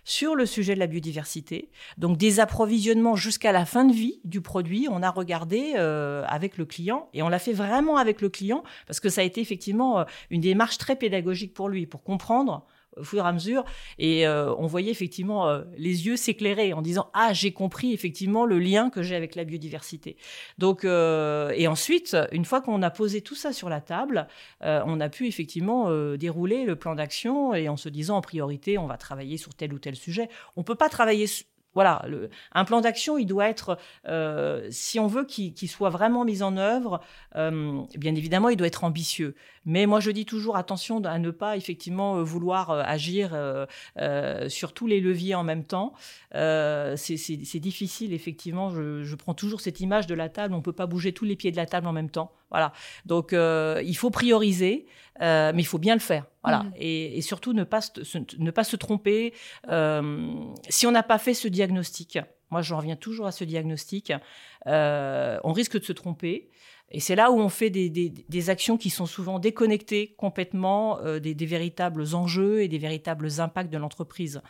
sur 0.03 0.35
le 0.35 0.45
sujet 0.45 0.73
de 0.73 0.79
la 0.79 0.87
biodiversité. 0.87 1.69
Donc 1.97 2.17
des 2.17 2.39
approvisionnements 2.39 3.15
jusqu'à 3.15 3.51
la 3.51 3.65
fin 3.65 3.85
de 3.85 3.93
vie 3.93 4.19
du 4.23 4.41
produit, 4.41 4.87
on 4.89 5.03
a 5.03 5.09
regardé 5.09 5.73
euh, 5.75 6.23
avec 6.27 6.57
le 6.57 6.65
client 6.65 7.09
et 7.13 7.21
on 7.21 7.29
l'a 7.29 7.39
fait 7.39 7.53
vraiment 7.53 7.97
avec 7.97 8.21
le 8.21 8.29
client 8.29 8.63
parce 8.87 8.99
que 8.99 9.09
ça 9.09 9.21
a 9.21 9.23
été 9.23 9.41
effectivement 9.41 9.99
euh, 9.99 10.03
une 10.29 10.41
démarche 10.41 10.77
très 10.77 10.95
pédagogique 10.95 11.53
pour 11.53 11.69
lui, 11.69 11.85
pour 11.85 12.03
comprendre 12.03 12.65
au 12.97 13.03
et 13.15 13.19
à 13.19 13.31
mesure. 13.31 13.65
Et 13.97 14.27
euh, 14.27 14.53
on 14.55 14.67
voyait 14.67 14.91
effectivement 14.91 15.47
euh, 15.47 15.63
les 15.77 16.07
yeux 16.07 16.17
s'éclairer 16.17 16.73
en 16.73 16.81
disant 16.81 17.09
Ah, 17.13 17.33
j'ai 17.33 17.51
compris 17.51 17.93
effectivement 17.93 18.45
le 18.45 18.59
lien 18.59 18.89
que 18.89 19.01
j'ai 19.01 19.15
avec 19.15 19.35
la 19.35 19.43
biodiversité. 19.43 20.17
Donc, 20.57 20.85
euh, 20.85 21.51
et 21.55 21.67
ensuite, 21.67 22.15
une 22.31 22.45
fois 22.45 22.61
qu'on 22.61 22.81
a 22.81 22.89
posé 22.89 23.21
tout 23.21 23.35
ça 23.35 23.53
sur 23.53 23.69
la 23.69 23.81
table, 23.81 24.27
on 24.61 24.99
a 24.99 25.09
pu 25.09 25.27
effectivement 25.27 25.91
dérouler 26.15 26.65
le 26.65 26.75
plan 26.75 26.95
d'action 26.95 27.53
et 27.53 27.69
en 27.69 27.77
se 27.77 27.89
disant 27.89 28.17
en 28.17 28.21
priorité, 28.21 28.77
on 28.77 28.87
va 28.87 28.97
travailler 28.97 29.37
sur 29.37 29.53
tel 29.53 29.73
ou 29.73 29.79
tel 29.79 29.95
sujet. 29.95 30.29
On 30.55 30.63
peut 30.63 30.75
pas 30.75 30.89
travailler 30.89 31.27
voilà, 31.73 32.05
un 32.51 32.65
plan 32.65 32.81
d'action, 32.81 33.17
il 33.17 33.25
doit 33.25 33.47
être, 33.47 33.77
euh, 34.07 34.67
si 34.71 34.99
on 34.99 35.07
veut 35.07 35.25
qu'il 35.25 35.69
soit 35.69 35.89
vraiment 35.89 36.25
mis 36.25 36.43
en 36.43 36.57
œuvre, 36.57 37.01
euh, 37.35 37.81
bien 37.97 38.13
évidemment, 38.15 38.49
il 38.49 38.57
doit 38.57 38.67
être 38.67 38.83
ambitieux. 38.83 39.35
Mais 39.65 39.85
moi, 39.85 39.99
je 39.99 40.11
dis 40.11 40.25
toujours 40.25 40.57
attention 40.57 41.03
à 41.05 41.17
ne 41.17 41.31
pas 41.31 41.55
effectivement 41.55 42.17
euh, 42.17 42.23
vouloir 42.23 42.71
agir 42.71 43.31
sur 44.49 44.73
tous 44.73 44.87
les 44.87 44.99
leviers 44.99 45.35
en 45.35 45.43
même 45.43 45.63
temps. 45.63 45.93
c'est 46.33 47.59
difficile, 47.59 48.13
effectivement. 48.13 48.69
Je, 48.69 49.03
je, 49.03 49.15
prends 49.15 49.33
toujours 49.33 49.61
cette 49.61 49.79
image 49.79 50.07
de 50.07 50.15
la 50.15 50.29
table. 50.29 50.53
On 50.53 50.57
ne 50.57 50.63
peut 50.63 50.73
pas 50.73 50.87
bouger 50.87 51.13
tous 51.13 51.25
les 51.25 51.35
pieds 51.35 51.51
de 51.51 51.57
la 51.57 51.65
table 51.65 51.87
en 51.87 51.93
même 51.93 52.09
temps 52.09 52.31
Voilà. 52.51 52.73
Donc, 53.05 53.31
il 53.33 53.95
faut 53.97 54.11
prioriser, 54.11 54.85
mais 55.19 55.53
il 55.57 55.65
faut 55.65 55.79
bien 55.79 55.95
le 55.95 55.99
faire. 55.99 56.25
Voilà. 56.43 56.63
Mm. 56.63 56.73
Et, 56.77 57.21
surtout 57.21 57.53
ne 57.53 57.63
pas 57.63 57.81
se, 57.81 58.17
ne 58.37 58.51
pas 58.51 58.63
se 58.63 58.75
tromper. 58.75 59.33
si 60.69 60.87
on 60.87 60.91
n'a 60.91 61.03
pas 61.03 61.17
fait 61.17 61.33
ce 61.33 61.47
diagnostic, 61.47 62.19
moi 62.49 62.61
je 62.61 62.73
reviens 62.73 62.95
toujours 62.97 63.27
à 63.27 63.31
ce 63.31 63.43
diagnostic, 63.43 64.13
on 64.65 65.53
risque 65.53 65.79
de 65.79 65.85
se 65.85 65.93
tromper. 65.93 66.49
Et 66.91 66.99
c'est 66.99 67.15
là 67.15 67.31
où 67.31 67.39
on 67.39 67.49
fait 67.49 67.69
des, 67.69 68.49
actions 68.49 68.77
qui 68.77 68.89
sont 68.89 69.05
souvent 69.05 69.39
déconnectées 69.39 70.13
complètement 70.17 70.99
euh, 70.99 71.19
des, 71.19 71.45
véritables 71.45 72.03
enjeux 72.13 72.61
et 72.61 72.67
des 72.67 72.77
véritables 72.77 73.27
impacts 73.39 73.71
de 73.71 73.77
l'entreprise. 73.77 74.41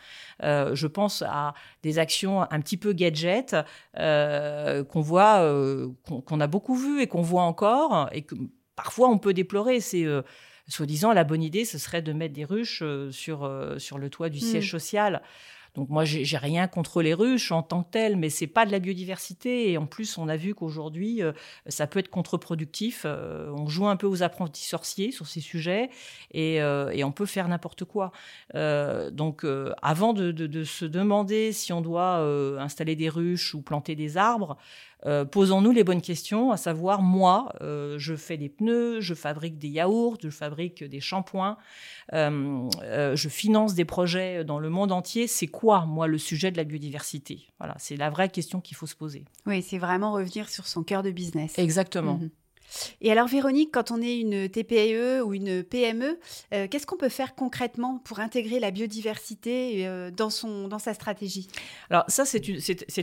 Euh, 0.42 0.74
je 0.74 0.86
pense 0.86 1.22
à 1.22 1.54
des 1.82 1.98
actions 1.98 2.42
un 2.42 2.60
petit 2.60 2.76
peu 2.76 2.92
gadget 2.92 3.56
euh, 3.98 4.82
qu'on 4.84 5.00
voit, 5.00 5.48
qu'on 6.26 6.40
a 6.40 6.46
beaucoup 6.46 6.74
vu 6.74 7.00
et 7.00 7.06
qu'on 7.06 7.22
voit 7.22 7.42
encore 7.42 8.08
et 8.12 8.22
que 8.22 8.34
parfois 8.76 9.08
on 9.08 9.18
peut 9.18 9.34
déplorer. 9.34 9.80
C'est 9.80 10.04
soi-disant 10.68 11.12
la 11.12 11.24
bonne 11.24 11.42
idée, 11.42 11.64
ce 11.64 11.78
serait 11.78 12.02
de 12.02 12.12
mettre 12.12 12.34
des 12.34 12.44
ruches 12.44 12.82
sur, 13.10 13.50
sur 13.78 13.98
le 13.98 14.10
toit 14.10 14.30
du 14.30 14.38
mmh. 14.38 14.42
siège 14.42 14.70
social. 14.70 15.22
Donc 15.74 15.88
moi, 15.88 16.04
j'ai 16.04 16.36
rien 16.36 16.68
contre 16.68 17.00
les 17.00 17.14
ruches 17.14 17.50
en 17.50 17.62
tant 17.62 17.82
que 17.82 17.90
telles, 17.90 18.16
mais 18.16 18.28
c'est 18.28 18.46
pas 18.46 18.66
de 18.66 18.72
la 18.72 18.78
biodiversité. 18.78 19.70
Et 19.70 19.78
en 19.78 19.86
plus, 19.86 20.18
on 20.18 20.28
a 20.28 20.36
vu 20.36 20.54
qu'aujourd'hui, 20.54 21.22
euh, 21.22 21.32
ça 21.66 21.86
peut 21.86 21.98
être 21.98 22.10
contre-productif. 22.10 23.04
Euh, 23.06 23.50
on 23.56 23.68
joue 23.68 23.86
un 23.86 23.96
peu 23.96 24.06
aux 24.06 24.22
apprentis 24.22 24.64
sorciers 24.64 25.12
sur 25.12 25.26
ces 25.26 25.40
sujets 25.40 25.88
et, 26.32 26.60
euh, 26.60 26.92
on 27.04 27.10
peut 27.10 27.26
faire 27.26 27.48
n'importe 27.48 27.84
quoi. 27.84 28.12
donc, 28.54 29.44
avant 29.82 30.12
de, 30.12 30.64
se 30.64 30.84
demander 30.84 31.52
si 31.52 31.72
on 31.72 31.80
doit 31.80 32.18
installer 32.60 32.94
des 32.94 33.08
ruches 33.08 33.54
ou 33.54 33.62
planter 33.62 33.96
des 33.96 34.16
arbres, 34.16 34.56
euh, 35.06 35.24
posons-nous 35.24 35.72
les 35.72 35.84
bonnes 35.84 36.00
questions, 36.00 36.52
à 36.52 36.56
savoir, 36.56 37.02
moi, 37.02 37.52
euh, 37.60 37.98
je 37.98 38.14
fais 38.14 38.36
des 38.36 38.48
pneus, 38.48 39.00
je 39.00 39.14
fabrique 39.14 39.58
des 39.58 39.68
yaourts, 39.68 40.16
je 40.22 40.30
fabrique 40.30 40.84
des 40.84 41.00
shampoings, 41.00 41.56
euh, 42.12 42.68
je 43.16 43.28
finance 43.28 43.74
des 43.74 43.84
projets 43.84 44.44
dans 44.44 44.58
le 44.58 44.70
monde 44.70 44.92
entier. 44.92 45.26
C'est 45.26 45.48
quoi, 45.48 45.86
moi, 45.86 46.06
le 46.06 46.18
sujet 46.18 46.50
de 46.50 46.56
la 46.56 46.64
biodiversité? 46.64 47.48
Voilà, 47.58 47.74
c'est 47.78 47.96
la 47.96 48.10
vraie 48.10 48.28
question 48.28 48.60
qu'il 48.60 48.76
faut 48.76 48.86
se 48.86 48.96
poser. 48.96 49.24
Oui, 49.46 49.62
c'est 49.62 49.78
vraiment 49.78 50.12
revenir 50.12 50.48
sur 50.48 50.66
son 50.66 50.82
cœur 50.82 51.02
de 51.02 51.10
business. 51.10 51.58
Exactement. 51.58 52.14
Mhm. 52.14 52.30
Et 53.00 53.12
alors, 53.12 53.26
Véronique, 53.26 53.70
quand 53.72 53.90
on 53.90 54.00
est 54.00 54.18
une 54.18 54.48
TPE 54.48 55.22
ou 55.24 55.34
une 55.34 55.62
PME, 55.62 56.18
euh, 56.52 56.66
qu'est-ce 56.68 56.86
qu'on 56.86 56.96
peut 56.96 57.08
faire 57.08 57.34
concrètement 57.34 57.98
pour 58.04 58.20
intégrer 58.20 58.60
la 58.60 58.70
biodiversité 58.70 59.86
euh, 59.86 60.10
dans, 60.10 60.30
son, 60.30 60.68
dans 60.68 60.78
sa 60.78 60.94
stratégie? 60.94 61.48
Alors, 61.90 62.04
ça, 62.08 62.24
c'est 62.24 62.48
une, 62.48 62.60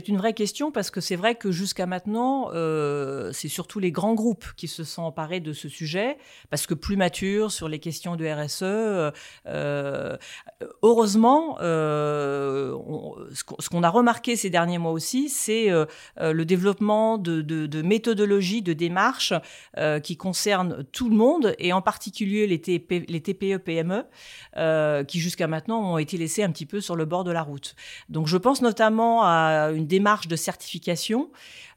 une, 0.08 0.16
vraie 0.16 0.34
question 0.34 0.70
parce 0.70 0.90
que 0.90 1.00
c'est 1.00 1.16
vrai 1.16 1.34
que 1.34 1.50
jusqu'à 1.50 1.86
maintenant, 1.86 2.50
euh, 2.52 3.32
c'est 3.32 3.48
surtout 3.48 3.78
les 3.78 3.92
grands 3.92 4.14
groupes 4.14 4.46
qui 4.56 4.68
se 4.68 4.84
sont 4.84 5.02
emparés 5.02 5.40
de 5.40 5.52
ce 5.52 5.68
sujet 5.68 6.18
parce 6.50 6.66
que 6.66 6.74
plus 6.74 6.96
matures 6.96 7.52
sur 7.52 7.68
les 7.68 7.78
questions 7.78 8.16
de 8.16 8.26
RSE. 8.26 9.12
heureusement, 10.82 11.56
ce 11.60 13.68
qu'on 13.68 13.82
a 13.82 13.88
remarqué 13.88 14.36
ces 14.36 14.50
derniers 14.50 14.78
mois 14.78 14.92
aussi, 14.92 15.28
c'est 15.28 15.68
le 16.18 16.44
développement 16.44 17.18
de, 17.18 17.42
de, 17.42 17.66
de 17.66 17.82
méthodologies, 17.82 18.62
de 18.62 18.72
démarches 18.72 19.32
euh, 19.78 20.00
qui 20.00 20.16
concerne 20.16 20.84
tout 20.92 21.08
le 21.08 21.16
monde 21.16 21.54
et 21.58 21.72
en 21.72 21.82
particulier 21.82 22.46
les, 22.46 22.60
les 23.08 23.20
TPE-PME 23.20 24.04
euh, 24.56 25.04
qui 25.04 25.20
jusqu'à 25.20 25.46
maintenant 25.46 25.92
ont 25.92 25.98
été 25.98 26.16
laissés 26.16 26.42
un 26.42 26.50
petit 26.50 26.66
peu 26.66 26.80
sur 26.80 26.96
le 26.96 27.04
bord 27.04 27.24
de 27.24 27.30
la 27.30 27.42
route. 27.42 27.74
Donc 28.08 28.26
je 28.26 28.36
pense 28.36 28.62
notamment 28.62 29.22
à 29.22 29.70
une 29.74 29.86
démarche 29.86 30.28
de 30.28 30.36
certification 30.36 31.30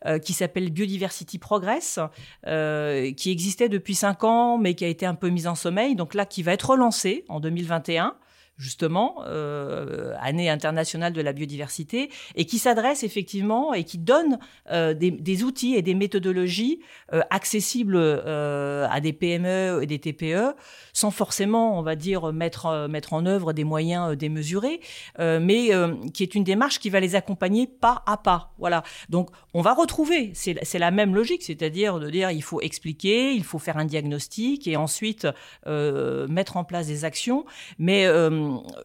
euh, 0.05 0.19
qui 0.19 0.33
s'appelle 0.33 0.69
Biodiversity 0.71 1.37
Progress, 1.37 1.99
qui 2.45 3.31
existait 3.31 3.69
depuis 3.69 3.95
cinq 3.95 4.23
ans 4.23 4.57
mais 4.57 4.73
qui 4.73 4.85
a 4.85 4.87
été 4.87 5.05
un 5.05 5.15
peu 5.15 5.29
mise 5.29 5.47
en 5.47 5.55
sommeil. 5.55 5.95
Donc 5.95 6.13
là, 6.13 6.25
qui 6.25 6.43
va 6.43 6.53
être 6.53 6.71
relancée 6.71 7.25
en 7.29 7.39
2021 7.39 8.15
justement, 8.57 9.23
euh, 9.25 10.13
année 10.19 10.49
internationale 10.49 11.11
de 11.11 11.21
la 11.21 11.33
biodiversité, 11.33 12.09
et 12.35 12.45
qui 12.45 12.59
s'adresse 12.59 13.03
effectivement 13.03 13.73
et 13.73 13.83
qui 13.83 13.97
donne 13.97 14.37
euh, 14.71 14.93
des, 14.93 15.43
outils 15.43 15.75
et 15.75 15.81
des 15.81 15.95
méthodologies 15.95 16.79
euh, 17.13 17.21
accessibles 17.29 17.97
à 17.97 18.99
des 19.01 19.13
PME 19.13 19.79
et 19.81 19.87
des 19.87 19.99
TPE, 19.99 20.55
sans 20.93 21.11
forcément, 21.11 21.77
on 21.79 21.81
va 21.81 21.95
dire, 21.95 22.31
mettre, 22.31 22.87
mettre 22.87 23.13
en 23.13 23.25
œuvre 23.25 23.53
des 23.53 23.63
moyens 23.63 24.15
démesurés, 24.15 24.79
mais 25.19 25.71
qui 26.13 26.23
est 26.23 26.35
une 26.35 26.43
démarche 26.43 26.79
qui 26.79 26.89
va 26.89 26.99
les 26.99 27.15
accompagner 27.15 27.67
pas 27.67 28.03
à 28.05 28.17
pas. 28.17 28.53
Voilà. 28.57 28.83
Donc, 29.09 29.29
on 29.53 29.61
va 29.61 29.73
retrouver, 29.73 30.31
c'est 30.33 30.79
la 30.79 30.91
même 30.91 31.15
logique, 31.15 31.43
c'est-à-dire 31.43 31.99
de 31.99 32.09
dire 32.09 32.31
il 32.31 32.43
faut 32.43 32.61
expliquer, 32.61 33.33
il 33.33 33.43
faut 33.43 33.59
faire 33.59 33.77
un 33.77 33.85
diagnostic 33.85 34.67
et 34.67 34.77
ensuite 34.77 35.27
mettre 35.65 36.57
en 36.57 36.63
place 36.63 36.87
des 36.87 37.05
actions, 37.05 37.45
mais 37.79 38.07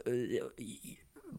euh, 0.07 0.51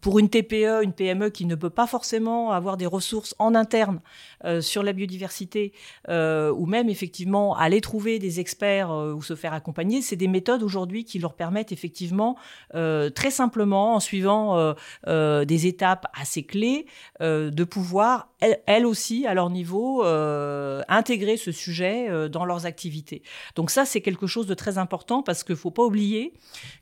pour 0.01 0.19
une 0.19 0.29
TPE, 0.29 0.83
une 0.83 0.93
PME 0.93 1.29
qui 1.29 1.45
ne 1.45 1.55
peut 1.55 1.69
pas 1.69 1.87
forcément 1.87 2.51
avoir 2.51 2.77
des 2.77 2.85
ressources 2.85 3.35
en 3.39 3.55
interne 3.55 4.01
euh, 4.45 4.61
sur 4.61 4.83
la 4.83 4.93
biodiversité, 4.93 5.73
euh, 6.07 6.51
ou 6.51 6.65
même 6.65 6.89
effectivement 6.89 7.55
aller 7.55 7.81
trouver 7.81 8.19
des 8.19 8.39
experts 8.39 8.89
ou 8.91 9.21
se 9.21 9.35
faire 9.35 9.53
accompagner, 9.53 10.01
c'est 10.01 10.15
des 10.15 10.27
méthodes 10.27 10.63
aujourd'hui 10.63 11.03
qui 11.03 11.19
leur 11.19 11.33
permettent 11.33 11.71
effectivement 11.71 12.37
très 12.71 13.31
simplement, 13.31 13.95
en 13.95 13.99
suivant 13.99 14.73
des 15.07 15.67
étapes 15.67 16.05
assez 16.13 16.43
clés, 16.43 16.85
de 17.19 17.63
pouvoir 17.63 18.29
elles, 18.39 18.85
aussi, 18.85 19.25
à 19.25 19.33
leur 19.33 19.49
niveau, 19.49 20.03
intégrer 20.03 21.37
ce 21.37 21.51
sujet 21.51 22.29
dans 22.29 22.45
leurs 22.45 22.65
activités. 22.65 23.21
Donc 23.55 23.71
ça, 23.71 23.85
c'est 23.85 24.01
quelque 24.01 24.27
chose 24.27 24.47
de 24.47 24.53
très 24.53 24.77
important 24.77 25.23
parce 25.23 25.43
qu'il 25.43 25.53
ne 25.53 25.59
faut 25.59 25.71
pas 25.71 25.83
oublier 25.83 26.33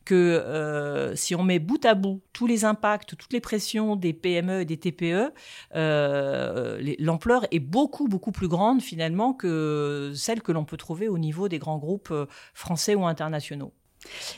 que 0.06 1.14
si 1.16 1.36
on 1.36 1.44
met 1.44 1.60
bout 1.60 1.84
à 1.86 1.96
bout 1.96 2.22
tous 2.34 2.48
les 2.48 2.66
impacts, 2.66 3.07
toutes 3.16 3.34
les 3.34 3.42
pressions 3.42 3.96
des 3.96 4.14
PME 4.14 4.62
et 4.62 4.66
des 4.66 4.78
TPE, 4.78 5.32
euh, 5.76 6.96
l'ampleur 7.00 7.46
est 7.52 7.60
beaucoup, 7.60 8.08
beaucoup 8.08 8.32
plus 8.32 8.48
grande 8.48 8.82
finalement 8.82 9.34
que 9.34 10.12
celle 10.16 10.42
que 10.42 10.52
l'on 10.52 10.66
peut 10.66 10.78
trouver 10.78 11.08
au 11.08 11.18
niveau 11.18 11.48
des 11.48 11.60
grands 11.60 11.78
groupes 11.78 12.10
euh, 12.12 12.26
français 12.54 12.96
ou 12.96 13.06
internationaux. 13.06 13.74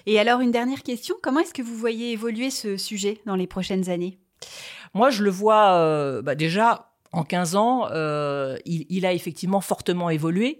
Et 0.05 0.19
alors, 0.19 0.39
une 0.39 0.51
dernière 0.51 0.83
question, 0.83 1.15
comment 1.21 1.41
est-ce 1.41 1.53
que 1.53 1.61
vous 1.61 1.75
voyez 1.75 2.11
évoluer 2.11 2.49
ce 2.49 2.77
sujet 2.77 3.19
dans 3.25 3.35
les 3.35 3.47
prochaines 3.47 3.89
années? 3.89 4.19
Moi, 4.93 5.09
je 5.09 5.23
le 5.23 5.29
vois 5.29 5.73
euh, 5.73 6.21
bah, 6.21 6.35
déjà 6.35 6.91
en 7.11 7.23
15 7.23 7.55
ans, 7.55 7.87
il, 8.65 9.05
a 9.05 9.13
effectivement 9.13 9.61
fortement 9.61 10.11
évolué. 10.11 10.59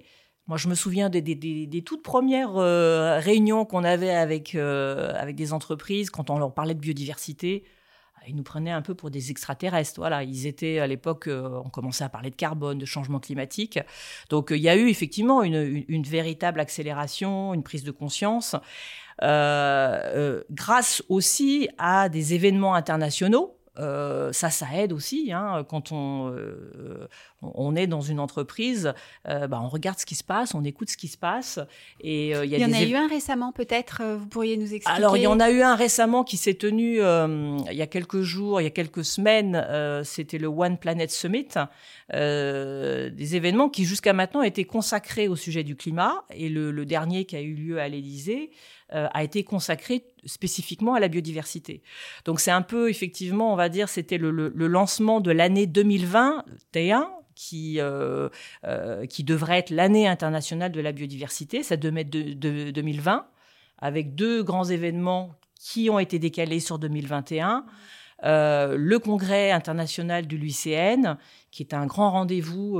Moi, 0.50 0.58
je 0.58 0.68
me 0.68 0.74
souviens 0.74 1.12
des, 1.12 1.84
toutes 1.86 2.02
premières 2.02 2.58
euh, 2.58 3.20
réunions 3.20 3.66
qu'on 3.66 3.84
avait 3.84 4.10
avec, 4.10 4.56
euh, 4.56 5.14
avec 5.16 5.36
des 5.36 5.54
entreprises 5.54 6.10
quand 6.10 6.32
on 6.32 6.40
leur 6.40 6.56
parlait 6.56 6.74
de 6.74 6.80
biodiversité. 6.80 7.66
Ils 8.30 8.36
nous 8.36 8.44
prenaient 8.44 8.72
un 8.72 8.82
peu 8.82 8.96
pour 8.96 9.12
des 9.12 9.32
extraterrestres. 9.32 10.00
Voilà, 10.00 10.24
ils 10.24 10.48
étaient 10.48 10.80
à 10.80 10.88
l'époque, 10.88 11.28
euh, 11.28 11.62
on 11.66 11.70
commençait 11.70 12.04
à 12.04 12.10
parler 12.10 12.30
de 12.30 12.36
carbone, 12.36 12.78
de 12.78 12.86
changement 12.86 13.20
climatique. 13.20 13.80
Donc, 14.30 14.52
il 14.52 14.62
y 14.62 14.70
a 14.70 14.76
eu 14.76 14.88
effectivement 14.88 15.44
une, 15.44 16.04
véritable 16.04 16.60
accélération, 16.60 17.54
une 17.54 17.64
prise 17.64 17.84
de 17.84 17.92
conscience, 17.92 18.56
grâce 19.22 21.04
aussi 21.10 21.68
à 21.78 22.08
des 22.10 22.34
événements 22.34 22.74
internationaux 22.74 23.59
euh, 23.80 24.32
ça, 24.34 24.50
ça 24.50 24.68
aide 24.76 24.94
aussi. 24.94 25.32
Hein, 25.32 25.66
quand 25.68 25.92
on, 25.92 26.32
euh, 26.32 27.08
on 27.42 27.76
est 27.76 27.88
dans 27.88 28.02
une 28.02 28.20
entreprise, 28.20 28.94
euh, 29.28 29.48
bah, 29.48 29.60
on 29.64 29.70
regarde 29.70 30.00
ce 30.00 30.06
qui 30.06 30.16
se 30.16 30.24
passe, 30.24 30.54
on 30.54 30.64
écoute 30.64 30.90
ce 30.90 30.98
qui 30.98 31.08
se 31.08 31.18
passe. 31.18 31.60
Et 32.02 32.30
il 32.30 32.46
y, 32.46 32.66
en 32.66 32.74
a 32.74 32.84
eu 32.84 32.96
un 32.96 33.08
récemment, 33.08 33.52
peut-être. 33.52 34.02
vous 34.18 34.28
pourriez 34.28 34.58
nous 34.58 34.74
expliquer? 34.74 34.98
Alors, 34.98 35.18
il 35.18 35.24
y 35.24 35.28
en 35.28 35.40
a 35.40 35.50
eu 35.52 35.62
un 35.62 35.76
récemment 35.76 36.24
qui 36.24 36.38
s'est 36.38 36.56
tenu 36.56 37.00
il 37.00 37.78
y 37.78 37.82
a 37.82 37.88
quelques 37.88 38.22
jours, 38.22 38.62
il 38.62 38.66
y 38.66 38.68
a 38.68 38.72
quelques 38.72 39.06
semaines. 39.06 39.66
C'était 40.04 40.38
le 40.38 40.48
One 40.48 40.78
Planet 40.78 41.10
Summit, 41.10 41.48
des 42.12 43.36
événements 43.36 43.70
qui 43.70 43.86
jusqu'à 43.86 44.14
maintenant 44.14 44.42
étaient 44.42 44.66
consacrés 44.66 45.28
au 45.28 45.36
sujet 45.36 45.64
du 45.64 45.76
climat. 45.76 46.24
Et 46.34 46.50
le, 46.50 46.72
le 46.72 46.86
dernier 46.86 47.26
qui 47.26 47.36
a 47.36 47.42
eu 47.42 47.54
lieu 47.54 47.80
à 47.80 47.88
l'Élysée 47.88 48.52
euh, 48.96 49.08
a 49.14 49.24
été 49.24 49.44
consacré 49.44 50.04
spécifiquement 50.26 50.96
à 50.96 51.00
la 51.00 51.10
biodiversité. 51.10 51.84
Donc 52.26 52.40
c'est 52.40 52.50
un 52.50 52.64
peu, 52.64 52.90
effectivement, 52.90 53.54
on 53.54 53.56
va 53.56 53.70
dire, 53.70 53.88
c'était 53.88 54.18
le, 54.18 54.50
lancement 54.50 55.22
de 55.22 55.30
l'année 55.30 55.68
2021 55.68 57.08
qui, 57.36 57.80
euh, 57.80 58.30
euh, 58.66 59.06
qui 59.06 59.24
devrait 59.24 59.60
être 59.60 59.70
l'année 59.70 60.08
internationale 60.08 60.72
de 60.72 60.82
la 60.82 60.92
biodiversité, 60.92 61.62
ça 61.62 61.78
devait 61.78 62.02
être 62.02 62.10
de, 62.10 62.72
2020, 62.72 63.28
avec 63.78 64.16
deux 64.16 64.42
grands 64.42 64.66
événements 64.66 65.36
qui 65.60 65.92
ont 65.92 66.00
été 66.00 66.18
décalés 66.18 66.60
sur 66.60 66.80
2021. 66.80 67.66
le 68.24 68.98
congrès 68.98 69.52
international 69.52 70.26
de 70.26 70.36
l'UICN, 70.36 71.16
qui 71.52 71.62
est 71.62 71.76
un 71.76 71.86
grand 71.86 72.10
rendez-vous 72.10 72.80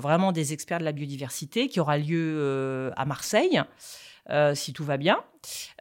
vraiment 0.00 0.32
des 0.32 0.52
experts 0.52 0.80
de 0.80 0.84
la 0.84 0.92
biodiversité, 0.92 1.68
qui 1.68 1.78
aura 1.78 1.98
lieu 1.98 2.90
à 2.96 3.04
Marseille. 3.04 3.62
Euh, 4.30 4.54
si 4.54 4.72
tout 4.72 4.84
va 4.84 4.96
bien. 4.96 5.20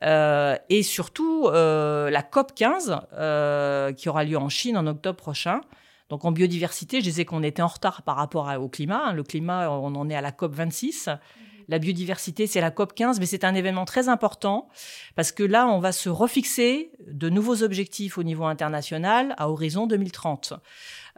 Euh, 0.03 0.55
et 0.69 0.83
surtout, 0.83 1.47
euh, 1.47 2.11
la 2.11 2.21
COP 2.21 2.53
15, 2.53 2.99
qui 3.97 4.09
aura 4.09 4.23
lieu 4.23 4.37
en 4.37 4.49
Chine 4.49 4.77
en 4.77 4.85
octobre 4.85 5.17
prochain. 5.17 5.61
Donc 6.09 6.23
en 6.25 6.31
biodiversité, 6.31 6.99
je 6.99 7.05
disais 7.05 7.25
qu'on 7.25 7.41
était 7.41 7.63
en 7.63 7.67
retard 7.67 8.03
par 8.03 8.15
rapport 8.15 8.51
au 8.59 8.69
climat. 8.69 9.07
Hein. 9.07 9.13
Le 9.13 9.23
climat, 9.23 9.71
on 9.71 9.95
en 9.95 10.09
est 10.09 10.15
à 10.15 10.21
la 10.21 10.31
COP 10.31 10.53
26. 10.53 11.09
La 11.67 11.79
biodiversité, 11.79 12.47
c'est 12.47 12.61
la 12.61 12.71
COP 12.71 12.93
15, 12.93 13.19
mais 13.19 13.25
c'est 13.25 13.43
un 13.43 13.55
événement 13.55 13.85
très 13.85 14.09
important 14.09 14.67
parce 15.15 15.31
que 15.31 15.43
là, 15.43 15.67
on 15.67 15.79
va 15.79 15.91
se 15.91 16.09
refixer 16.09 16.91
de 17.07 17.29
nouveaux 17.29 17.63
objectifs 17.63 18.17
au 18.17 18.23
niveau 18.23 18.45
international 18.45 19.33
à 19.37 19.49
horizon 19.49 19.87
2030. 19.87 20.53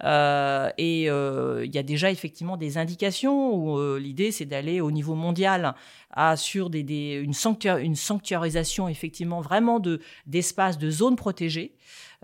Euh, 0.03 0.69
et 0.77 1.09
euh, 1.09 1.63
il 1.65 1.73
y 1.73 1.79
a 1.79 1.83
déjà 1.83 2.11
effectivement 2.11 2.55
des 2.55 2.77
indications 2.77 3.55
où 3.55 3.79
euh, 3.79 3.97
l'idée 3.99 4.31
c'est 4.31 4.45
d'aller 4.45 4.79
au 4.79 4.91
niveau 4.91 5.15
mondial 5.15 5.73
à 6.11 6.37
sur 6.37 6.69
une, 6.71 7.33
sanctuarisation 7.33 8.87
effectivement 8.87 9.41
vraiment 9.41 9.79
de 9.79 9.99
d'espaces, 10.27 10.77
de 10.77 10.89
zones 10.91 11.15
protégées. 11.15 11.73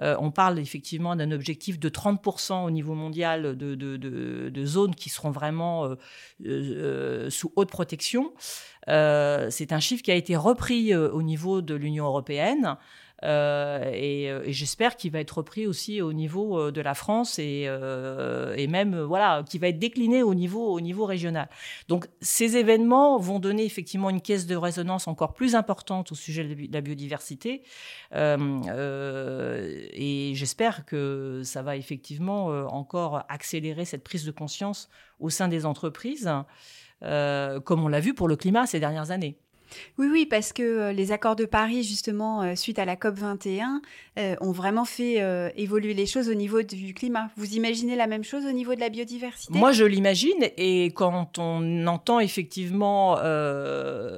Euh, 0.02 0.16
on 0.20 0.32
parle 0.32 0.60
effectivement 0.60 1.16
d'un 1.16 1.32
objectif 1.32 1.80
de 1.80 1.90
30% 1.90 2.66
au 2.66 2.72
niveau 2.72 2.96
mondial 2.96 3.56
de, 3.56 4.66
zones 4.66 4.96
qui 4.96 5.10
seront 5.10 5.32
vraiment 5.32 5.86
euh, 5.86 5.96
euh, 6.46 7.30
sous 7.30 7.52
haute 7.56 7.70
protection. 7.70 8.34
c'est 8.88 9.72
un 9.72 9.80
chiffre 9.80 10.04
qui 10.04 10.12
a 10.12 10.16
été 10.16 10.36
repris 10.36 10.96
au 10.96 11.22
niveau 11.22 11.62
de 11.62 11.76
l'Union 11.76 12.06
européenne. 12.06 12.78
Euh, 13.24 13.92
euh, 13.94 14.42
et, 14.46 14.54
j'espère 14.54 14.96
qu'il 14.96 15.12
va 15.12 15.20
être 15.20 15.38
repris 15.38 15.68
aussi 15.68 16.02
au 16.02 16.14
niveau 16.14 16.60
euh, 16.60 16.72
de 16.72 16.82
la 16.82 16.94
France 16.94 17.40
et, 17.40 17.68
même 18.70 19.00
voilà, 19.02 19.44
qui 19.48 19.60
va 19.60 19.68
être 19.68 19.80
décliné 19.80 20.24
au 20.24 20.34
niveau, 20.34 20.74
au 20.74 20.82
niveau 20.82 21.06
régional. 21.06 21.48
Donc 21.88 22.08
ces 22.22 22.58
événements 22.58 23.18
vont 23.18 23.40
donner 23.40 23.66
effectivement 23.66 24.10
une 24.10 24.22
caisse 24.22 24.48
de 24.48 24.56
résonance 24.56 25.08
encore 25.08 25.34
plus 25.34 25.56
importante 25.56 26.12
au 26.12 26.16
sujet 26.16 26.44
de 26.44 26.74
la 26.74 26.82
biodiversité. 26.82 27.64
et 28.14 30.32
j'espère 30.36 30.86
que 30.86 31.42
ça 31.44 31.62
va 31.62 31.78
effectivement 31.78 32.48
encore 32.68 33.24
accélérer 33.30 33.86
cette 33.86 34.04
prise 34.04 34.26
de 34.26 34.32
conscience 34.32 34.90
au 35.20 35.30
sein 35.30 35.48
des 35.48 35.66
entreprises, 35.66 36.30
comme 37.02 37.84
on 37.84 37.88
l'a 37.88 38.00
vu 38.00 38.14
pour 38.14 38.28
le 38.28 38.36
climat 38.36 38.66
ces 38.66 38.80
dernières 38.80 39.12
années. 39.12 39.38
Oui, 39.98 40.08
oui, 40.12 40.26
parce 40.26 40.54
que 40.54 40.64
euh, 40.64 40.92
les 40.94 41.12
accords 41.12 41.36
de 41.36 41.46
Paris, 41.46 41.84
justement, 41.84 42.42
euh, 42.42 42.56
suite 42.56 42.80
à 42.80 42.86
la 42.86 42.96
COP 42.96 43.16
21, 43.16 43.82
euh, 44.20 44.36
ont 44.42 44.52
vraiment 44.52 44.86
fait 44.86 45.24
évoluer 45.56 45.94
les 45.94 46.06
choses 46.06 46.30
au 46.30 46.34
niveau 46.34 46.62
du 46.62 46.94
climat. 46.94 47.30
Vous 47.36 47.56
imaginez 47.56 47.96
la 47.96 48.08
même 48.08 48.24
chose 48.24 48.46
au 48.46 48.52
niveau 48.52 48.76
de 48.76 48.80
la 48.80 48.90
biodiversité? 48.90 49.58
Moi, 49.58 49.72
je 49.72 49.84
l'imagine, 49.84 50.50
et 50.58 50.88
quand 50.88 51.40
on 51.40 51.88
entend 51.88 52.20
effectivement 52.20 53.18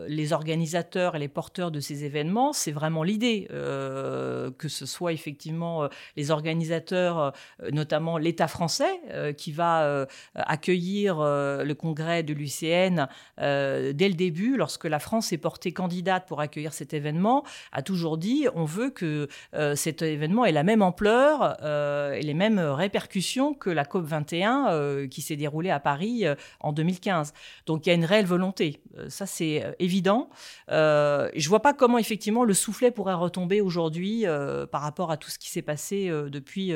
les 0.08 0.34
organisateurs 0.34 1.16
et 1.16 1.20
les 1.20 1.28
porteurs 1.28 1.72
de 1.72 1.80
ces 1.80 2.04
événements, 2.04 2.52
c'est 2.52 2.72
vraiment 2.72 3.04
l'idée 3.04 3.48
que 3.50 4.68
ce 4.68 4.86
soit 4.86 5.14
effectivement 5.14 5.88
les 6.18 6.32
organisateurs, 6.32 7.34
notamment 7.72 8.18
l'État 8.18 8.48
français, 8.48 9.00
qui 9.38 9.52
va 9.52 10.08
accueillir 10.36 11.18
le 11.20 11.74
congrès 11.74 12.24
de 12.24 12.34
l'UCN 12.34 13.08
dès 13.38 14.10
le 14.10 14.16
début, 14.16 14.58
lorsque 14.58 14.86
la 14.86 15.00
France 15.00 15.32
est 15.32 15.38
portée 15.46 15.74
candidate 15.74 16.28
pour 16.28 16.42
accueillir 16.42 16.74
cet 16.74 16.96
événement, 16.96 17.44
a 17.72 17.84
toujours 17.84 18.18
dit 18.18 18.48
on 18.56 18.66
veut 18.66 18.90
que 18.90 19.28
euh, 19.54 19.76
cet 19.76 20.02
événement 20.02 20.44
ait 20.44 20.52
la 20.52 20.64
même 20.64 20.82
ampleur 20.82 21.58
euh, 21.62 22.14
et 22.14 22.24
les 22.24 22.34
mêmes 22.34 22.58
répercussions 22.58 23.54
que 23.54 23.70
la 23.70 23.86
COP 23.86 24.06
21 24.06 24.70
euh, 24.70 25.08
qui 25.08 25.22
s'est 25.22 25.36
déroulée 25.36 25.70
à 25.70 25.80
Paris 25.80 26.26
en 26.62 26.74
2015. 26.74 27.36
Donc 27.68 27.86
il 27.86 27.90
y 27.90 27.92
a 27.92 27.96
une 27.96 28.06
réelle 28.06 28.26
volonté. 28.26 28.82
ça 29.08 29.28
c'est 29.28 29.76
évident. 29.78 30.32
je 30.68 31.48
vois 31.48 31.62
pas 31.62 31.74
comment 31.74 32.00
effectivement 32.00 32.44
le 32.44 32.56
soufflet 32.56 32.90
pourrait 32.90 33.14
retomber 33.14 33.62
aujourd'hui 33.62 34.26
par 34.72 34.82
rapport 34.82 35.12
à 35.12 35.18
tout 35.18 35.30
ce 35.30 35.38
qui 35.38 35.52
s'est 35.52 35.62
passé 35.62 36.10
depuis 36.10 36.74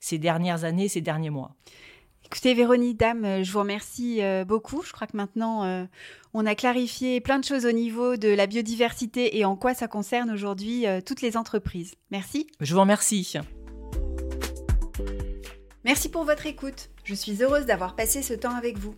ces 0.00 0.18
dernières 0.18 0.64
années, 0.64 0.88
ces 0.88 1.02
derniers 1.02 1.30
mois. 1.30 1.54
Écoutez, 2.30 2.52
Véronique 2.52 2.98
Dame, 2.98 3.24
euh, 3.24 3.42
je 3.42 3.50
vous 3.50 3.60
remercie 3.60 4.22
euh, 4.22 4.44
beaucoup. 4.44 4.82
Je 4.82 4.92
crois 4.92 5.06
que 5.06 5.16
maintenant, 5.16 5.64
euh, 5.64 5.86
on 6.34 6.44
a 6.44 6.54
clarifié 6.54 7.22
plein 7.22 7.38
de 7.38 7.44
choses 7.44 7.64
au 7.64 7.72
niveau 7.72 8.18
de 8.18 8.28
la 8.28 8.46
biodiversité 8.46 9.38
et 9.38 9.46
en 9.46 9.56
quoi 9.56 9.72
ça 9.72 9.88
concerne 9.88 10.30
aujourd'hui 10.30 10.84
toutes 11.06 11.22
les 11.22 11.38
entreprises. 11.38 11.94
Merci. 12.10 12.46
Je 12.60 12.74
vous 12.74 12.80
remercie. 12.80 13.32
Merci 15.86 16.10
pour 16.10 16.24
votre 16.24 16.44
écoute. 16.44 16.90
Je 17.02 17.14
suis 17.14 17.42
heureuse 17.42 17.64
d'avoir 17.64 17.96
passé 17.96 18.20
ce 18.20 18.34
temps 18.34 18.54
avec 18.54 18.76
vous. 18.76 18.94